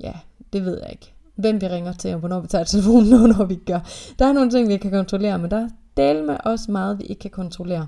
ja, 0.00 0.12
Det 0.52 0.64
ved 0.64 0.78
jeg 0.80 0.90
ikke. 0.90 1.12
Hvem 1.34 1.60
vi 1.60 1.68
ringer 1.68 1.92
til, 1.92 2.14
og 2.14 2.20
hvornår 2.20 2.40
vi 2.40 2.48
tager 2.48 2.64
telefonen, 2.64 3.12
og 3.22 3.28
når 3.28 3.44
vi 3.44 3.54
gør. 3.54 3.80
Der 4.18 4.26
er 4.26 4.32
nogle 4.32 4.50
ting, 4.50 4.68
vi 4.68 4.76
kan 4.76 4.90
kontrollere, 4.90 5.38
men 5.38 5.50
der 5.50 5.56
er 5.56 5.68
del 5.96 6.24
med 6.24 6.36
også 6.44 6.70
meget, 6.72 6.98
vi 6.98 7.04
ikke 7.04 7.20
kan 7.20 7.30
kontrollere. 7.30 7.86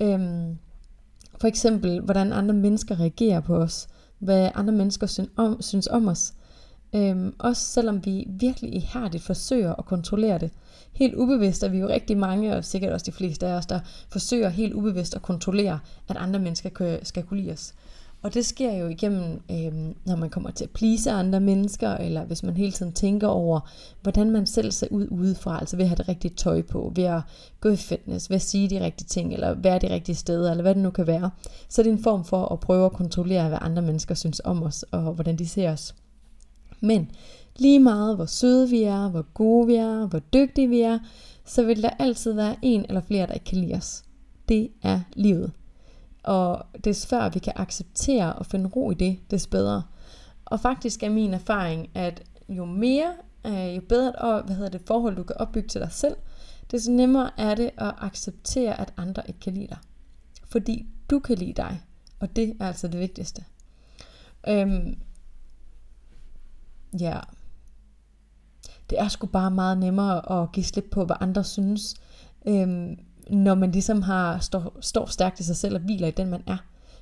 Øhm, 0.00 0.58
for 1.40 1.46
eksempel, 1.46 2.00
hvordan 2.00 2.32
andre 2.32 2.54
mennesker 2.54 3.00
reagerer 3.00 3.40
på 3.40 3.56
os. 3.56 3.88
Hvad 4.18 4.50
andre 4.54 4.72
mennesker 4.72 5.06
synes 5.06 5.30
om, 5.36 5.62
synes 5.62 5.86
om 5.86 6.08
os. 6.08 6.32
Øhm, 6.94 7.34
også 7.38 7.62
selvom 7.62 8.04
vi 8.06 8.26
virkelig 8.28 8.74
ihærdigt 8.74 9.22
forsøger 9.22 9.74
at 9.74 9.84
kontrollere 9.84 10.38
det. 10.38 10.50
Helt 10.92 11.14
ubevidst 11.14 11.62
er 11.62 11.68
vi 11.68 11.78
jo 11.78 11.88
rigtig 11.88 12.18
mange, 12.18 12.56
og 12.56 12.64
sikkert 12.64 12.92
også 12.92 13.06
de 13.06 13.12
fleste 13.12 13.46
af 13.46 13.52
os, 13.52 13.66
der 13.66 13.80
forsøger 14.08 14.48
helt 14.48 14.74
ubevidst 14.74 15.16
at 15.16 15.22
kontrollere, 15.22 15.78
at 16.08 16.16
andre 16.16 16.40
mennesker 16.40 16.98
skal 17.02 17.22
kunne 17.22 17.40
lide 17.40 17.52
os. 17.52 17.74
Og 18.22 18.34
det 18.34 18.46
sker 18.46 18.72
jo 18.72 18.86
igennem, 18.88 19.40
øh, 19.50 19.72
når 20.04 20.16
man 20.16 20.30
kommer 20.30 20.50
til 20.50 20.64
at 20.64 20.70
please 20.70 21.10
andre 21.10 21.40
mennesker, 21.40 21.90
eller 21.90 22.24
hvis 22.24 22.42
man 22.42 22.56
hele 22.56 22.72
tiden 22.72 22.92
tænker 22.92 23.28
over, 23.28 23.60
hvordan 24.02 24.30
man 24.30 24.46
selv 24.46 24.72
ser 24.72 24.86
ud 24.90 25.08
udefra, 25.10 25.58
altså 25.60 25.76
ved 25.76 25.84
at 25.84 25.88
have 25.88 25.96
det 25.96 26.08
rigtige 26.08 26.34
tøj 26.34 26.62
på, 26.62 26.92
ved 26.96 27.04
at 27.04 27.20
gå 27.60 27.68
i 27.68 27.76
fitness, 27.76 28.30
ved 28.30 28.34
at 28.34 28.42
sige 28.42 28.70
de 28.70 28.84
rigtige 28.84 29.06
ting, 29.06 29.32
eller 29.32 29.54
være 29.54 29.78
de 29.78 29.94
rigtige 29.94 30.16
steder, 30.16 30.50
eller 30.50 30.62
hvad 30.62 30.74
det 30.74 30.82
nu 30.82 30.90
kan 30.90 31.06
være. 31.06 31.30
Så 31.68 31.82
det 31.82 31.88
er 31.88 31.92
en 31.92 32.02
form 32.02 32.24
for 32.24 32.44
at 32.52 32.60
prøve 32.60 32.86
at 32.86 32.92
kontrollere, 32.92 33.48
hvad 33.48 33.58
andre 33.60 33.82
mennesker 33.82 34.14
synes 34.14 34.40
om 34.44 34.62
os, 34.62 34.82
og 34.82 35.00
hvordan 35.00 35.36
de 35.36 35.48
ser 35.48 35.72
os. 35.72 35.94
Men 36.80 37.10
lige 37.56 37.80
meget 37.80 38.16
hvor 38.16 38.26
søde 38.26 38.68
vi 38.68 38.82
er, 38.82 39.08
hvor 39.08 39.26
gode 39.34 39.66
vi 39.66 39.74
er, 39.74 40.06
hvor 40.06 40.18
dygtige 40.18 40.68
vi 40.68 40.80
er, 40.80 40.98
så 41.44 41.64
vil 41.64 41.82
der 41.82 41.90
altid 41.98 42.32
være 42.32 42.56
en 42.62 42.84
eller 42.88 43.00
flere, 43.00 43.26
der 43.26 43.32
ikke 43.32 43.46
kan 43.46 43.58
lide 43.58 43.74
os. 43.74 44.04
Det 44.48 44.68
er 44.82 45.00
livet. 45.16 45.52
Og 46.28 46.66
des 46.84 47.06
før 47.06 47.28
vi 47.28 47.38
kan 47.38 47.52
acceptere 47.56 48.32
og 48.32 48.46
finde 48.46 48.68
ro 48.68 48.90
i 48.90 48.94
det, 48.94 49.30
des 49.30 49.46
bedre. 49.46 49.82
Og 50.44 50.60
faktisk 50.60 51.02
er 51.02 51.10
min 51.10 51.34
erfaring, 51.34 51.90
at 51.94 52.22
jo 52.48 52.64
mere, 52.64 53.14
øh, 53.46 53.76
jo 53.76 53.80
bedre 53.88 54.12
og, 54.12 54.42
hvad 54.42 54.56
hedder 54.56 54.70
det, 54.70 54.80
forhold 54.86 55.16
du 55.16 55.22
kan 55.22 55.36
opbygge 55.36 55.68
til 55.68 55.80
dig 55.80 55.92
selv, 55.92 56.16
des 56.70 56.88
nemmere 56.88 57.30
er 57.36 57.54
det 57.54 57.70
at 57.78 57.94
acceptere, 57.98 58.80
at 58.80 58.92
andre 58.96 59.22
ikke 59.28 59.40
kan 59.40 59.54
lide 59.54 59.66
dig. 59.66 59.78
Fordi 60.44 60.86
du 61.10 61.18
kan 61.18 61.38
lide 61.38 61.52
dig, 61.52 61.82
og 62.20 62.36
det 62.36 62.56
er 62.60 62.66
altså 62.66 62.88
det 62.88 63.00
vigtigste. 63.00 63.44
Øhm, 64.48 64.98
ja, 67.00 67.20
det 68.90 69.00
er 69.00 69.08
sgu 69.08 69.26
bare 69.26 69.50
meget 69.50 69.78
nemmere 69.78 70.42
at 70.42 70.52
give 70.52 70.64
slip 70.64 70.86
på, 70.90 71.04
hvad 71.04 71.16
andre 71.20 71.44
synes, 71.44 71.94
øhm, 72.46 72.98
når 73.30 73.54
man 73.54 73.70
ligesom 73.72 74.02
har, 74.02 74.38
står, 74.38 74.76
står 74.80 75.06
stærkt 75.06 75.40
i 75.40 75.44
sig 75.44 75.56
selv 75.56 75.74
og 75.74 75.80
hviler 75.80 76.08
i 76.08 76.10
den, 76.10 76.30
man 76.30 76.42
er. 76.46 76.56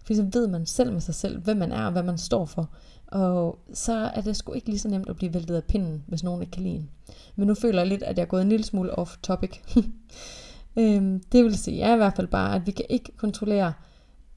For 0.05 0.15
så 0.15 0.27
ved 0.33 0.47
man 0.47 0.67
selv 0.67 0.93
med 0.93 1.01
sig 1.01 1.15
selv, 1.15 1.41
hvem 1.41 1.57
man 1.57 1.73
er 1.73 1.85
og 1.85 1.93
hvad 1.93 2.03
man 2.03 2.19
står 2.19 2.45
for. 2.45 2.71
Og 3.07 3.59
så 3.75 3.93
er 4.15 4.21
det 4.21 4.37
sgu 4.37 4.53
ikke 4.53 4.69
lige 4.69 4.79
så 4.79 4.89
nemt 4.89 5.09
at 5.09 5.17
blive 5.17 5.35
væltet 5.35 5.55
af 5.55 5.65
pinden, 5.65 6.05
hvis 6.07 6.25
nogen 6.25 6.43
ikke 6.43 6.51
kan 6.51 6.63
lide 6.63 6.75
en. 6.75 6.91
Men 7.37 7.49
nu 7.49 7.55
føler 7.55 7.79
jeg 7.81 7.89
lidt, 7.89 8.03
at 8.03 8.17
jeg 8.17 8.23
er 8.23 8.27
gået 8.27 8.43
en 8.43 8.49
lille 8.49 8.65
smule 8.65 8.99
off 8.99 9.17
topic. 9.23 9.59
øhm, 10.79 11.23
det 11.33 11.45
vil 11.45 11.59
sige, 11.59 11.83
er 11.83 11.95
i 11.95 11.97
hvert 11.97 12.17
fald 12.17 12.27
bare, 12.27 12.55
at 12.55 12.67
vi 12.67 12.71
kan 12.71 12.85
ikke 12.89 13.13
kontrollere 13.17 13.73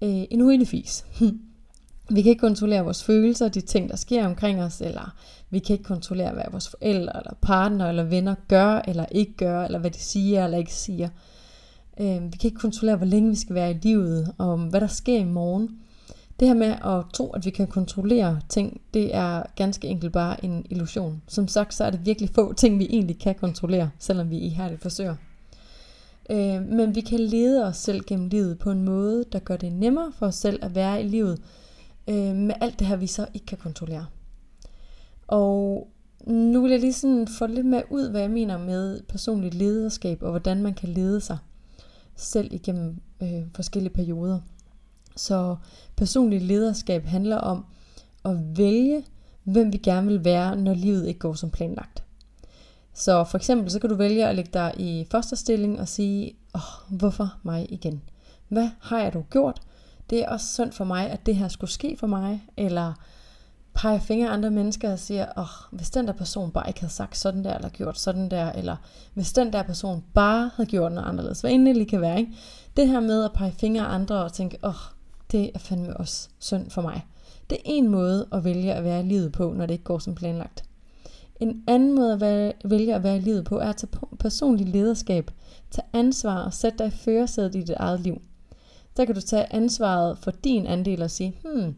øh, 0.01 0.23
en 0.29 0.41
huindefis. 0.41 1.05
vi 2.15 2.21
kan 2.21 2.29
ikke 2.29 2.39
kontrollere 2.39 2.83
vores 2.83 3.03
følelser, 3.03 3.49
de 3.49 3.61
ting, 3.61 3.89
der 3.89 3.95
sker 3.95 4.25
omkring 4.25 4.63
os, 4.63 4.81
eller 4.81 5.15
vi 5.49 5.59
kan 5.59 5.73
ikke 5.73 5.83
kontrollere, 5.83 6.33
hvad 6.33 6.43
vores 6.51 6.69
forældre, 6.69 7.17
eller 7.17 7.33
partner, 7.41 7.89
eller 7.89 8.03
venner 8.03 8.35
gør, 8.47 8.81
eller 8.87 9.05
ikke 9.11 9.33
gør, 9.33 9.63
eller 9.63 9.79
hvad 9.79 9.91
de 9.91 9.99
siger, 9.99 10.45
eller 10.45 10.57
ikke 10.57 10.73
siger. 10.73 11.09
Øh, 11.99 12.23
vi 12.23 12.37
kan 12.37 12.47
ikke 12.47 12.59
kontrollere, 12.59 12.95
hvor 12.95 13.05
længe 13.05 13.29
vi 13.29 13.35
skal 13.35 13.55
være 13.55 13.71
i 13.71 13.77
livet, 13.81 14.33
og 14.37 14.57
hvad 14.57 14.81
der 14.81 14.87
sker 14.87 15.17
i 15.17 15.23
morgen. 15.23 15.79
Det 16.39 16.47
her 16.47 16.55
med 16.55 16.67
at 16.67 17.05
tro, 17.13 17.29
at 17.29 17.45
vi 17.45 17.49
kan 17.49 17.67
kontrollere 17.67 18.39
ting, 18.49 18.81
det 18.93 19.15
er 19.15 19.43
ganske 19.55 19.87
enkelt 19.87 20.13
bare 20.13 20.45
en 20.45 20.65
illusion. 20.69 21.21
Som 21.27 21.47
sagt, 21.47 21.73
så 21.73 21.83
er 21.83 21.89
det 21.89 22.05
virkelig 22.05 22.29
få 22.29 22.53
ting, 22.53 22.79
vi 22.79 22.87
egentlig 22.89 23.19
kan 23.19 23.35
kontrollere, 23.35 23.89
selvom 23.99 24.29
vi 24.29 24.37
ihærdigt 24.37 24.81
forsøger. 24.81 25.15
Øh, 26.29 26.61
men 26.67 26.95
vi 26.95 27.01
kan 27.01 27.19
lede 27.19 27.65
os 27.65 27.77
selv 27.77 28.03
gennem 28.07 28.27
livet 28.27 28.59
på 28.59 28.71
en 28.71 28.83
måde, 28.83 29.25
der 29.31 29.39
gør 29.39 29.57
det 29.57 29.73
nemmere 29.73 30.11
for 30.11 30.25
os 30.25 30.35
selv 30.35 30.59
at 30.65 30.75
være 30.75 31.03
i 31.03 31.07
livet, 31.07 31.41
øh, 32.07 32.35
med 32.35 32.55
alt 32.61 32.79
det 32.79 32.87
her, 32.87 32.95
vi 32.95 33.07
så 33.07 33.25
ikke 33.33 33.45
kan 33.45 33.57
kontrollere. 33.57 34.05
Og 35.27 35.87
nu 36.27 36.61
vil 36.61 36.71
jeg 36.71 36.79
lige 36.79 36.93
sådan 36.93 37.27
få 37.27 37.47
lidt 37.47 37.65
mere 37.65 37.83
ud, 37.89 38.09
hvad 38.09 38.21
jeg 38.21 38.31
mener 38.31 38.57
med 38.57 39.01
personligt 39.07 39.55
lederskab, 39.55 40.23
og 40.23 40.29
hvordan 40.29 40.61
man 40.61 40.73
kan 40.73 40.89
lede 40.89 41.21
sig 41.21 41.37
selv 42.19 42.53
igennem 42.53 43.01
øh, 43.21 43.41
forskellige 43.55 43.93
perioder. 43.93 44.39
Så 45.15 45.55
personligt 45.95 46.43
lederskab 46.43 47.05
handler 47.05 47.37
om 47.37 47.65
at 48.25 48.57
vælge, 48.57 49.03
hvem 49.43 49.73
vi 49.73 49.77
gerne 49.77 50.07
vil 50.07 50.23
være, 50.23 50.55
når 50.55 50.73
livet 50.73 51.07
ikke 51.07 51.19
går 51.19 51.33
som 51.33 51.49
planlagt. 51.49 52.03
Så 52.93 53.23
for 53.23 53.37
eksempel, 53.37 53.71
så 53.71 53.79
kan 53.79 53.89
du 53.89 53.95
vælge 53.95 54.27
at 54.27 54.35
lægge 54.35 54.51
dig 54.53 54.73
i 54.77 55.07
første 55.11 55.35
stilling 55.35 55.79
og 55.79 55.87
sige, 55.87 56.35
åh, 56.55 56.61
oh, 56.61 56.97
hvorfor 56.97 57.35
mig 57.43 57.71
igen? 57.71 58.01
Hvad 58.47 58.69
har 58.79 58.99
jeg 58.99 59.13
dog 59.13 59.25
gjort? 59.29 59.61
Det 60.09 60.23
er 60.23 60.29
også 60.29 60.53
synd 60.53 60.71
for 60.71 60.85
mig, 60.85 61.09
at 61.09 61.25
det 61.25 61.35
her 61.35 61.47
skulle 61.47 61.71
ske 61.71 61.97
for 61.99 62.07
mig, 62.07 62.43
eller 62.57 62.93
peger 63.79 63.99
fingre 63.99 64.29
af 64.29 64.33
andre 64.33 64.51
mennesker 64.51 64.91
og 64.91 64.99
siger, 64.99 65.25
åh, 65.37 65.43
oh, 65.43 65.77
hvis 65.77 65.89
den 65.89 66.07
der 66.07 66.13
person 66.13 66.51
bare 66.51 66.67
ikke 66.67 66.79
havde 66.79 66.93
sagt 66.93 67.17
sådan 67.17 67.43
der, 67.43 67.55
eller 67.55 67.69
gjort 67.69 67.99
sådan 67.99 68.31
der, 68.31 68.51
eller 68.51 68.75
hvis 69.13 69.33
den 69.33 69.53
der 69.53 69.63
person 69.63 70.03
bare 70.13 70.51
havde 70.55 70.69
gjort 70.69 70.91
noget 70.91 71.07
anderledes, 71.07 71.41
hvad 71.41 71.51
endelig 71.51 71.87
kan 71.87 72.01
være, 72.01 72.19
ikke? 72.19 72.33
Det 72.77 72.87
her 72.87 72.99
med 72.99 73.23
at 73.23 73.33
pege 73.33 73.51
fingre 73.51 73.85
af 73.85 73.93
andre 73.93 74.23
og 74.23 74.33
tænke, 74.33 74.57
åh, 74.63 74.69
oh, 74.69 74.75
det 75.31 75.51
er 75.55 75.59
fandme 75.59 75.97
også 75.97 76.29
synd 76.39 76.69
for 76.69 76.81
mig. 76.81 77.05
Det 77.49 77.55
er 77.55 77.61
en 77.65 77.87
måde 77.87 78.27
at 78.31 78.43
vælge 78.43 78.73
at 78.73 78.83
være 78.83 78.99
i 78.99 79.03
livet 79.03 79.31
på, 79.31 79.53
når 79.53 79.65
det 79.65 79.73
ikke 79.73 79.83
går 79.83 79.99
som 79.99 80.15
planlagt. 80.15 80.63
En 81.39 81.63
anden 81.67 81.95
måde 81.95 82.13
at 82.13 82.53
vælge 82.65 82.95
at 82.95 83.03
være 83.03 83.17
i 83.17 83.21
livet 83.21 83.45
på, 83.45 83.59
er 83.59 83.69
at 83.69 83.75
tage 83.75 83.91
personlig 84.19 84.67
lederskab. 84.67 85.31
tage 85.71 85.87
ansvar 85.93 86.37
og 86.37 86.53
sætte 86.53 86.77
dig 86.77 86.87
i 86.87 86.97
førersædet 86.97 87.55
i 87.55 87.59
dit 87.59 87.69
eget 87.69 87.99
liv. 87.99 88.21
Der 88.97 89.05
kan 89.05 89.15
du 89.15 89.21
tage 89.21 89.53
ansvaret 89.53 90.17
for 90.17 90.31
din 90.31 90.65
andel 90.65 91.01
og 91.01 91.11
sige, 91.11 91.35
hmm, 91.43 91.75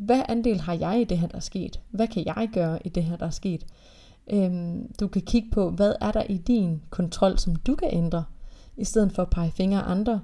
hvad 0.00 0.22
andel 0.28 0.60
har 0.60 0.74
jeg 0.74 1.00
i 1.00 1.04
det 1.04 1.18
her, 1.18 1.28
der 1.28 1.36
er 1.36 1.40
sket? 1.40 1.80
Hvad 1.90 2.08
kan 2.08 2.26
jeg 2.26 2.48
gøre 2.52 2.86
i 2.86 2.88
det 2.88 3.04
her, 3.04 3.16
der 3.16 3.26
er 3.26 3.30
sket? 3.30 3.66
Øhm, 4.30 4.92
du 5.00 5.08
kan 5.08 5.22
kigge 5.22 5.50
på, 5.50 5.70
hvad 5.70 5.94
er 6.00 6.12
der 6.12 6.22
i 6.22 6.36
din 6.36 6.82
kontrol, 6.90 7.38
som 7.38 7.56
du 7.56 7.74
kan 7.74 7.88
ændre, 7.92 8.24
i 8.76 8.84
stedet 8.84 9.12
for 9.12 9.22
at 9.22 9.30
pege 9.30 9.50
fingre 9.50 9.82
af 9.82 9.90
andre. 9.90 10.20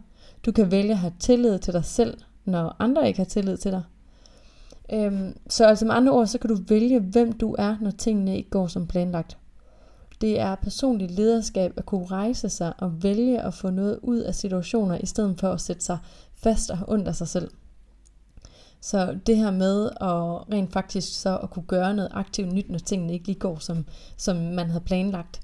Du 0.46 0.52
kan 0.52 0.70
vælge 0.70 0.90
at 0.90 0.98
have 0.98 1.12
tillid 1.18 1.58
til 1.58 1.72
dig 1.72 1.84
selv, 1.84 2.18
når 2.44 2.76
andre 2.78 3.08
ikke 3.08 3.20
har 3.20 3.24
tillid 3.24 3.56
til 3.56 3.72
dig. 3.72 3.82
Øhm, 4.92 5.36
så 5.48 5.64
altså 5.64 5.84
med 5.84 5.94
andre 5.94 6.12
ord, 6.12 6.26
så 6.26 6.38
kan 6.38 6.50
du 6.50 6.58
vælge, 6.68 7.00
hvem 7.00 7.32
du 7.32 7.54
er, 7.58 7.76
når 7.80 7.90
tingene 7.90 8.36
ikke 8.36 8.50
går 8.50 8.66
som 8.66 8.86
planlagt. 8.86 9.38
Det 10.20 10.40
er 10.40 10.54
personligt 10.54 11.10
lederskab 11.10 11.72
at 11.76 11.86
kunne 11.86 12.06
rejse 12.06 12.48
sig 12.48 12.72
og 12.78 13.02
vælge 13.02 13.40
at 13.40 13.54
få 13.54 13.70
noget 13.70 13.98
ud 14.02 14.18
af 14.18 14.34
situationer, 14.34 14.98
i 14.98 15.06
stedet 15.06 15.40
for 15.40 15.48
at 15.52 15.60
sætte 15.60 15.84
sig 15.84 15.98
fast 16.34 16.70
og 16.70 16.78
under 16.86 17.12
sig 17.12 17.28
selv. 17.28 17.50
Så 18.86 19.18
det 19.26 19.36
her 19.36 19.50
med 19.50 19.86
at 19.86 20.52
rent 20.52 20.72
faktisk 20.72 21.20
så 21.20 21.38
at 21.38 21.50
kunne 21.50 21.64
gøre 21.68 21.94
noget 21.94 22.10
aktivt 22.14 22.52
nyt, 22.52 22.70
når 22.70 22.78
tingene 22.78 23.12
ikke 23.12 23.26
lige 23.26 23.38
går, 23.38 23.58
som, 23.58 23.84
som 24.16 24.36
man 24.36 24.70
havde 24.70 24.84
planlagt. 24.84 25.40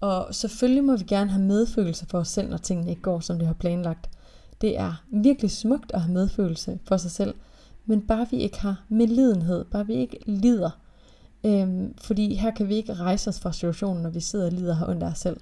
Og 0.00 0.34
selvfølgelig 0.34 0.84
må 0.84 0.96
vi 0.96 1.04
gerne 1.04 1.30
have 1.30 1.42
medfølelse 1.42 2.06
for 2.06 2.18
os 2.18 2.28
selv, 2.28 2.50
når 2.50 2.56
tingene 2.56 2.90
ikke 2.90 3.02
går, 3.02 3.20
som 3.20 3.38
det 3.38 3.46
har 3.46 3.54
planlagt. 3.54 4.10
Det 4.60 4.78
er 4.78 5.04
virkelig 5.10 5.50
smukt 5.50 5.92
at 5.94 6.00
have 6.00 6.12
medfølelse 6.12 6.78
for 6.88 6.96
sig 6.96 7.10
selv, 7.10 7.34
men 7.86 8.06
bare 8.06 8.26
vi 8.30 8.36
ikke 8.36 8.60
har 8.60 8.84
medlidenhed, 8.88 9.64
bare 9.64 9.86
vi 9.86 9.94
ikke 9.94 10.18
lider. 10.26 10.70
Øhm, 11.44 11.94
fordi 11.98 12.34
her 12.34 12.50
kan 12.50 12.68
vi 12.68 12.74
ikke 12.74 12.94
rejse 12.94 13.30
os 13.30 13.40
fra 13.40 13.52
situationen, 13.52 14.02
når 14.02 14.10
vi 14.10 14.20
sidder 14.20 14.46
og 14.46 14.52
lider 14.52 14.74
her 14.74 14.86
under 14.86 15.10
os 15.10 15.18
selv. 15.18 15.40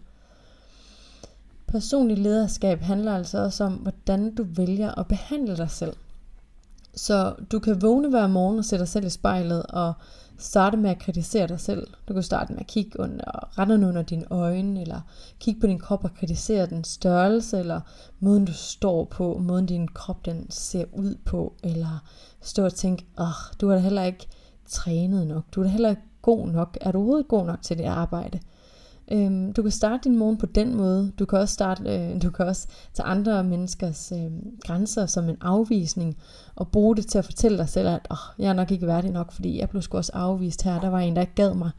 Personlig 1.67 2.19
lederskab 2.19 2.81
handler 2.81 3.17
altså 3.17 3.39
også 3.39 3.65
om, 3.65 3.73
hvordan 3.73 4.35
du 4.35 4.47
vælger 4.49 4.99
at 4.99 5.09
behandle 5.09 5.57
dig 5.57 5.71
selv. 5.71 5.93
Så 6.97 7.35
du 7.53 7.59
kan 7.59 7.83
vågne 7.83 8.11
hver 8.11 8.27
morgen 8.27 8.59
og 8.59 8.65
sætte 8.65 8.81
dig 8.81 8.89
selv 8.89 9.07
i 9.07 9.11
spejlet 9.11 9.63
og 9.63 9.93
starte 10.39 10.77
med 10.77 10.91
at 10.91 10.99
kritisere 10.99 11.47
dig 11.47 11.61
selv. 11.61 11.87
Du 12.09 12.15
kan 12.15 12.23
starte 12.23 12.53
med 12.53 12.61
at 12.61 12.67
kigge 12.67 13.01
under 13.01 13.59
randerne 13.59 13.89
under 13.89 14.03
dine 14.03 14.25
øjne, 14.31 14.81
eller 14.81 15.01
kigge 15.41 15.61
på 15.61 15.67
din 15.67 15.79
krop 15.79 16.05
og 16.05 16.15
kritisere 16.15 16.67
den 16.67 16.85
størrelse, 16.85 17.59
eller 17.59 17.81
måden 18.21 18.45
du 18.45 18.53
står 18.53 19.05
på, 19.05 19.39
måden 19.39 19.67
din 19.67 19.89
krop 19.89 20.27
den 20.27 20.51
ser 20.51 20.85
ud 20.93 21.15
på, 21.25 21.55
eller 21.63 22.05
stå 22.41 22.65
og 22.65 22.75
tænke, 22.75 23.07
åh, 23.19 23.59
du 23.61 23.69
har 23.69 23.75
da 23.75 23.81
heller 23.81 24.03
ikke 24.03 24.29
trænet 24.67 25.27
nok, 25.27 25.45
du 25.55 25.61
er 25.61 25.65
da 25.65 25.71
heller 25.71 25.91
ikke 25.91 26.03
god 26.23 26.47
nok, 26.47 26.79
er 26.81 26.93
du 26.93 26.99
overhovedet 26.99 27.29
god 27.29 27.47
nok 27.47 27.63
til 27.63 27.79
det 27.79 27.85
arbejde? 27.85 28.41
Øhm, 29.13 29.53
du 29.53 29.63
kan 29.63 29.71
starte 29.71 30.05
din 30.05 30.19
morgen 30.19 30.39
på 30.39 30.47
den 30.47 30.75
måde. 30.75 31.13
Du 31.19 31.25
kan 31.25 31.39
også 31.39 31.55
starte, 31.55 31.83
øh, 31.83 32.23
du 32.23 32.31
kan 32.31 32.47
også 32.47 32.67
tage 32.95 33.07
andre 33.07 33.45
menneskers 33.45 34.13
øh, 34.13 34.31
grænser 34.61 35.07
som 35.07 35.29
en 35.29 35.37
afvisning 35.41 36.17
og 36.55 36.69
bruge 36.69 36.97
det 36.97 37.07
til 37.07 37.19
at 37.19 37.25
fortælle 37.25 37.59
dig 37.59 37.69
selv, 37.69 37.89
at 37.89 38.07
oh, 38.11 38.17
jeg 38.39 38.49
er 38.49 38.53
nok 38.53 38.71
ikke 38.71 38.87
værdig 38.87 39.11
nok, 39.11 39.33
fordi 39.33 39.59
jeg 39.59 39.69
blev 39.69 39.83
sgu 39.83 39.97
også 39.97 40.13
afvist 40.15 40.63
her. 40.63 40.81
Der 40.81 40.89
var 40.89 40.99
en, 40.99 41.17
der 41.17 41.21
ikke 41.21 41.35
gad 41.35 41.55
mig. 41.55 41.71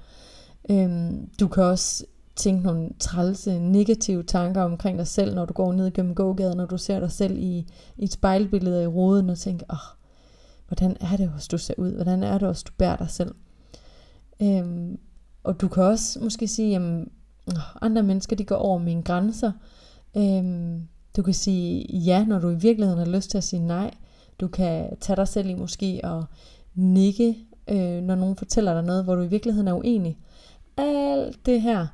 Øhm, 0.69 1.29
du 1.39 1.47
kan 1.47 1.63
også 1.63 2.05
tænke 2.35 2.63
nogle 2.63 2.89
trælse, 2.99 3.59
negative 3.59 4.23
tanker 4.23 4.61
omkring 4.61 4.97
dig 4.97 5.07
selv, 5.07 5.35
når 5.35 5.45
du 5.45 5.53
går 5.53 5.73
ned 5.73 5.91
gennem 5.93 6.15
gågaden, 6.15 6.57
når 6.57 6.65
du 6.65 6.77
ser 6.77 6.99
dig 6.99 7.11
selv 7.11 7.37
i, 7.37 7.67
i 7.97 8.03
et 8.03 8.11
spejlbillede 8.11 8.83
i 8.83 8.87
roden 8.87 9.29
og 9.29 9.37
tænker, 9.37 9.65
åh, 9.69 9.75
oh, 9.75 9.95
hvordan 10.67 10.97
er 11.01 11.17
det 11.17 11.31
også, 11.35 11.47
du 11.51 11.57
ser 11.57 11.73
ud? 11.77 11.91
Hvordan 11.91 12.23
er 12.23 12.37
det 12.37 12.47
også, 12.47 12.63
du 12.67 12.73
bærer 12.77 12.95
dig 12.95 13.09
selv? 13.09 13.35
Øhm, 14.41 14.99
og 15.45 15.61
du 15.61 15.67
kan 15.67 15.83
også 15.83 16.19
måske 16.19 16.47
sige, 16.47 16.75
at 16.75 17.07
andre 17.81 18.03
mennesker 18.03 18.35
de 18.35 18.43
går 18.45 18.55
over 18.55 18.77
mine 18.77 19.03
grænser. 19.03 19.51
Øhm, 20.17 20.87
du 21.17 21.21
kan 21.21 21.33
sige 21.33 21.97
ja, 21.97 22.25
når 22.25 22.39
du 22.39 22.49
i 22.49 22.55
virkeligheden 22.55 22.99
har 22.99 23.15
lyst 23.15 23.29
til 23.29 23.37
at 23.37 23.43
sige 23.43 23.67
nej. 23.67 23.91
Du 24.39 24.47
kan 24.47 24.97
tage 25.01 25.17
dig 25.17 25.27
selv 25.27 25.49
i 25.49 25.53
måske 25.53 25.99
og 26.03 26.23
nikke, 26.75 27.37
øh, 27.67 28.01
når 28.01 28.15
nogen 28.15 28.35
fortæller 28.35 28.73
dig 28.73 28.83
noget, 28.83 29.03
hvor 29.03 29.15
du 29.15 29.21
i 29.21 29.27
virkeligheden 29.27 29.67
er 29.67 29.73
uenig. 29.73 30.17
Alt 30.77 31.45
det 31.45 31.61
her, 31.61 31.87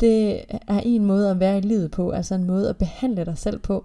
det 0.00 0.44
er 0.68 0.80
en 0.84 1.04
måde 1.04 1.30
at 1.30 1.40
være 1.40 1.58
i 1.58 1.60
livet 1.60 1.90
på, 1.90 2.10
altså 2.10 2.34
en 2.34 2.44
måde 2.44 2.68
at 2.68 2.76
behandle 2.76 3.24
dig 3.24 3.38
selv 3.38 3.58
på. 3.58 3.84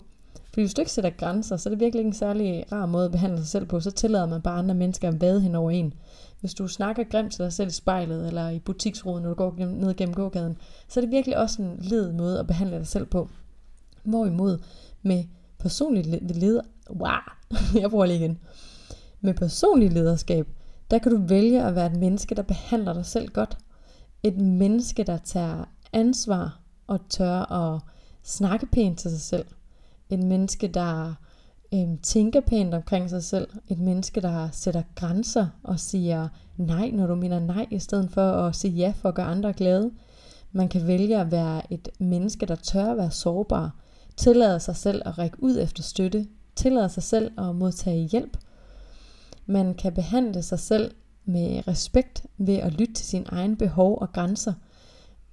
For 0.57 0.61
hvis 0.61 0.73
du 0.73 0.81
ikke 0.81 0.91
sætter 0.91 1.09
grænser, 1.09 1.57
så 1.57 1.69
er 1.69 1.71
det 1.71 1.79
virkelig 1.79 1.99
ikke 1.99 2.07
en 2.07 2.13
særlig 2.13 2.65
rar 2.71 2.85
måde 2.85 3.05
at 3.05 3.11
behandle 3.11 3.37
sig 3.37 3.47
selv 3.47 3.65
på. 3.65 3.79
Så 3.79 3.91
tillader 3.91 4.25
man 4.25 4.41
bare 4.41 4.59
andre 4.59 4.75
mennesker 4.75 5.07
at 5.07 5.21
vade 5.21 5.41
hen 5.41 5.55
over 5.55 5.71
en. 5.71 5.93
Hvis 6.39 6.53
du 6.53 6.67
snakker 6.67 7.03
grimt 7.03 7.33
til 7.33 7.43
dig 7.43 7.53
selv 7.53 7.67
i 7.67 7.71
spejlet, 7.71 8.27
eller 8.27 8.49
i 8.49 8.59
butiksruden, 8.59 9.23
når 9.23 9.29
du 9.29 9.35
går 9.35 9.55
ned 9.57 9.95
gennem 9.95 10.15
gågaden, 10.15 10.57
så 10.87 10.99
er 10.99 11.01
det 11.01 11.11
virkelig 11.11 11.37
også 11.37 11.61
en 11.61 11.77
led 11.81 12.11
måde 12.13 12.39
at 12.39 12.47
behandle 12.47 12.77
dig 12.77 12.87
selv 12.87 13.05
på. 13.05 13.29
Hvorimod 14.03 14.59
med 15.01 15.23
personlig 15.59 16.21
leder... 16.21 16.61
Wow, 16.89 17.09
jeg 17.81 17.89
bruger 17.89 18.05
lige 18.05 18.19
igen. 18.19 18.37
Med 19.21 19.33
personlig 19.33 19.91
lederskab, 19.91 20.47
der 20.91 20.99
kan 20.99 21.11
du 21.11 21.21
vælge 21.27 21.63
at 21.63 21.75
være 21.75 21.85
et 21.85 21.97
menneske, 21.97 22.35
der 22.35 22.43
behandler 22.43 22.93
dig 22.93 23.05
selv 23.05 23.27
godt. 23.27 23.57
Et 24.23 24.37
menneske, 24.37 25.03
der 25.03 25.17
tager 25.17 25.69
ansvar 25.93 26.59
og 26.87 26.99
tør 27.09 27.51
at 27.51 27.81
snakke 28.23 28.65
pænt 28.65 28.99
til 28.99 29.11
sig 29.11 29.21
selv. 29.21 29.45
Et 30.09 30.19
menneske, 30.19 30.67
der 30.67 31.13
øhm, 31.73 31.97
tænker 31.97 32.41
pænt 32.41 32.73
omkring 32.73 33.09
sig 33.09 33.23
selv. 33.23 33.47
Et 33.67 33.79
menneske, 33.79 34.21
der 34.21 34.49
sætter 34.51 34.83
grænser 34.95 35.47
og 35.63 35.79
siger 35.79 36.27
nej, 36.57 36.89
når 36.93 37.07
du 37.07 37.15
mener 37.15 37.39
nej, 37.39 37.65
i 37.71 37.79
stedet 37.79 38.11
for 38.11 38.31
at 38.31 38.55
sige 38.55 38.73
ja 38.73 38.93
for 38.95 39.09
at 39.09 39.15
gøre 39.15 39.25
andre 39.25 39.53
glade. 39.53 39.91
Man 40.51 40.69
kan 40.69 40.87
vælge 40.87 41.19
at 41.19 41.31
være 41.31 41.73
et 41.73 41.89
menneske, 41.99 42.45
der 42.45 42.55
tør 42.55 42.91
at 42.91 42.97
være 42.97 43.11
sårbar. 43.11 43.75
Tillader 44.17 44.57
sig 44.57 44.75
selv 44.75 45.01
at 45.05 45.17
række 45.17 45.43
ud 45.43 45.57
efter 45.59 45.83
støtte. 45.83 46.27
Tillader 46.55 46.87
sig 46.87 47.03
selv 47.03 47.31
at 47.39 47.55
modtage 47.55 48.07
hjælp. 48.07 48.37
Man 49.45 49.73
kan 49.73 49.93
behandle 49.93 50.43
sig 50.43 50.59
selv 50.59 50.91
med 51.25 51.67
respekt 51.67 52.25
ved 52.37 52.55
at 52.55 52.73
lytte 52.73 52.93
til 52.93 53.05
sine 53.05 53.25
egne 53.27 53.55
behov 53.55 53.97
og 54.01 54.13
grænser– 54.13 54.53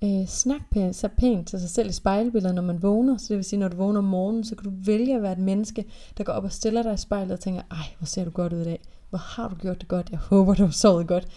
Øh, 0.04 0.26
snak 0.26 0.60
pænt, 0.70 0.96
så 0.96 1.08
pænt 1.08 1.48
til 1.48 1.60
sig 1.60 1.70
selv 1.70 1.88
i 1.88 1.92
spejlbilledet, 1.92 2.54
når 2.54 2.62
man 2.62 2.82
vågner. 2.82 3.16
Så 3.16 3.26
det 3.28 3.36
vil 3.36 3.44
sige, 3.44 3.60
når 3.60 3.68
du 3.68 3.76
vågner 3.76 3.98
om 3.98 4.04
morgenen, 4.04 4.44
så 4.44 4.56
kan 4.56 4.64
du 4.64 4.72
vælge 4.84 5.16
at 5.16 5.22
være 5.22 5.32
et 5.32 5.38
menneske, 5.38 5.84
der 6.18 6.24
går 6.24 6.32
op 6.32 6.44
og 6.44 6.52
stiller 6.52 6.82
dig 6.82 6.94
i 6.94 6.96
spejlet 6.96 7.32
og 7.32 7.40
tænker, 7.40 7.62
ej, 7.70 7.86
hvor 7.98 8.06
ser 8.06 8.24
du 8.24 8.30
godt 8.30 8.52
ud 8.52 8.60
i 8.60 8.64
dag. 8.64 8.80
Hvor 9.10 9.18
har 9.18 9.48
du 9.48 9.54
gjort 9.54 9.80
det 9.80 9.88
godt? 9.88 10.10
Jeg 10.10 10.18
håber, 10.18 10.54
du 10.54 10.64
har 10.64 10.70
sovet 10.70 11.06
godt. 11.08 11.28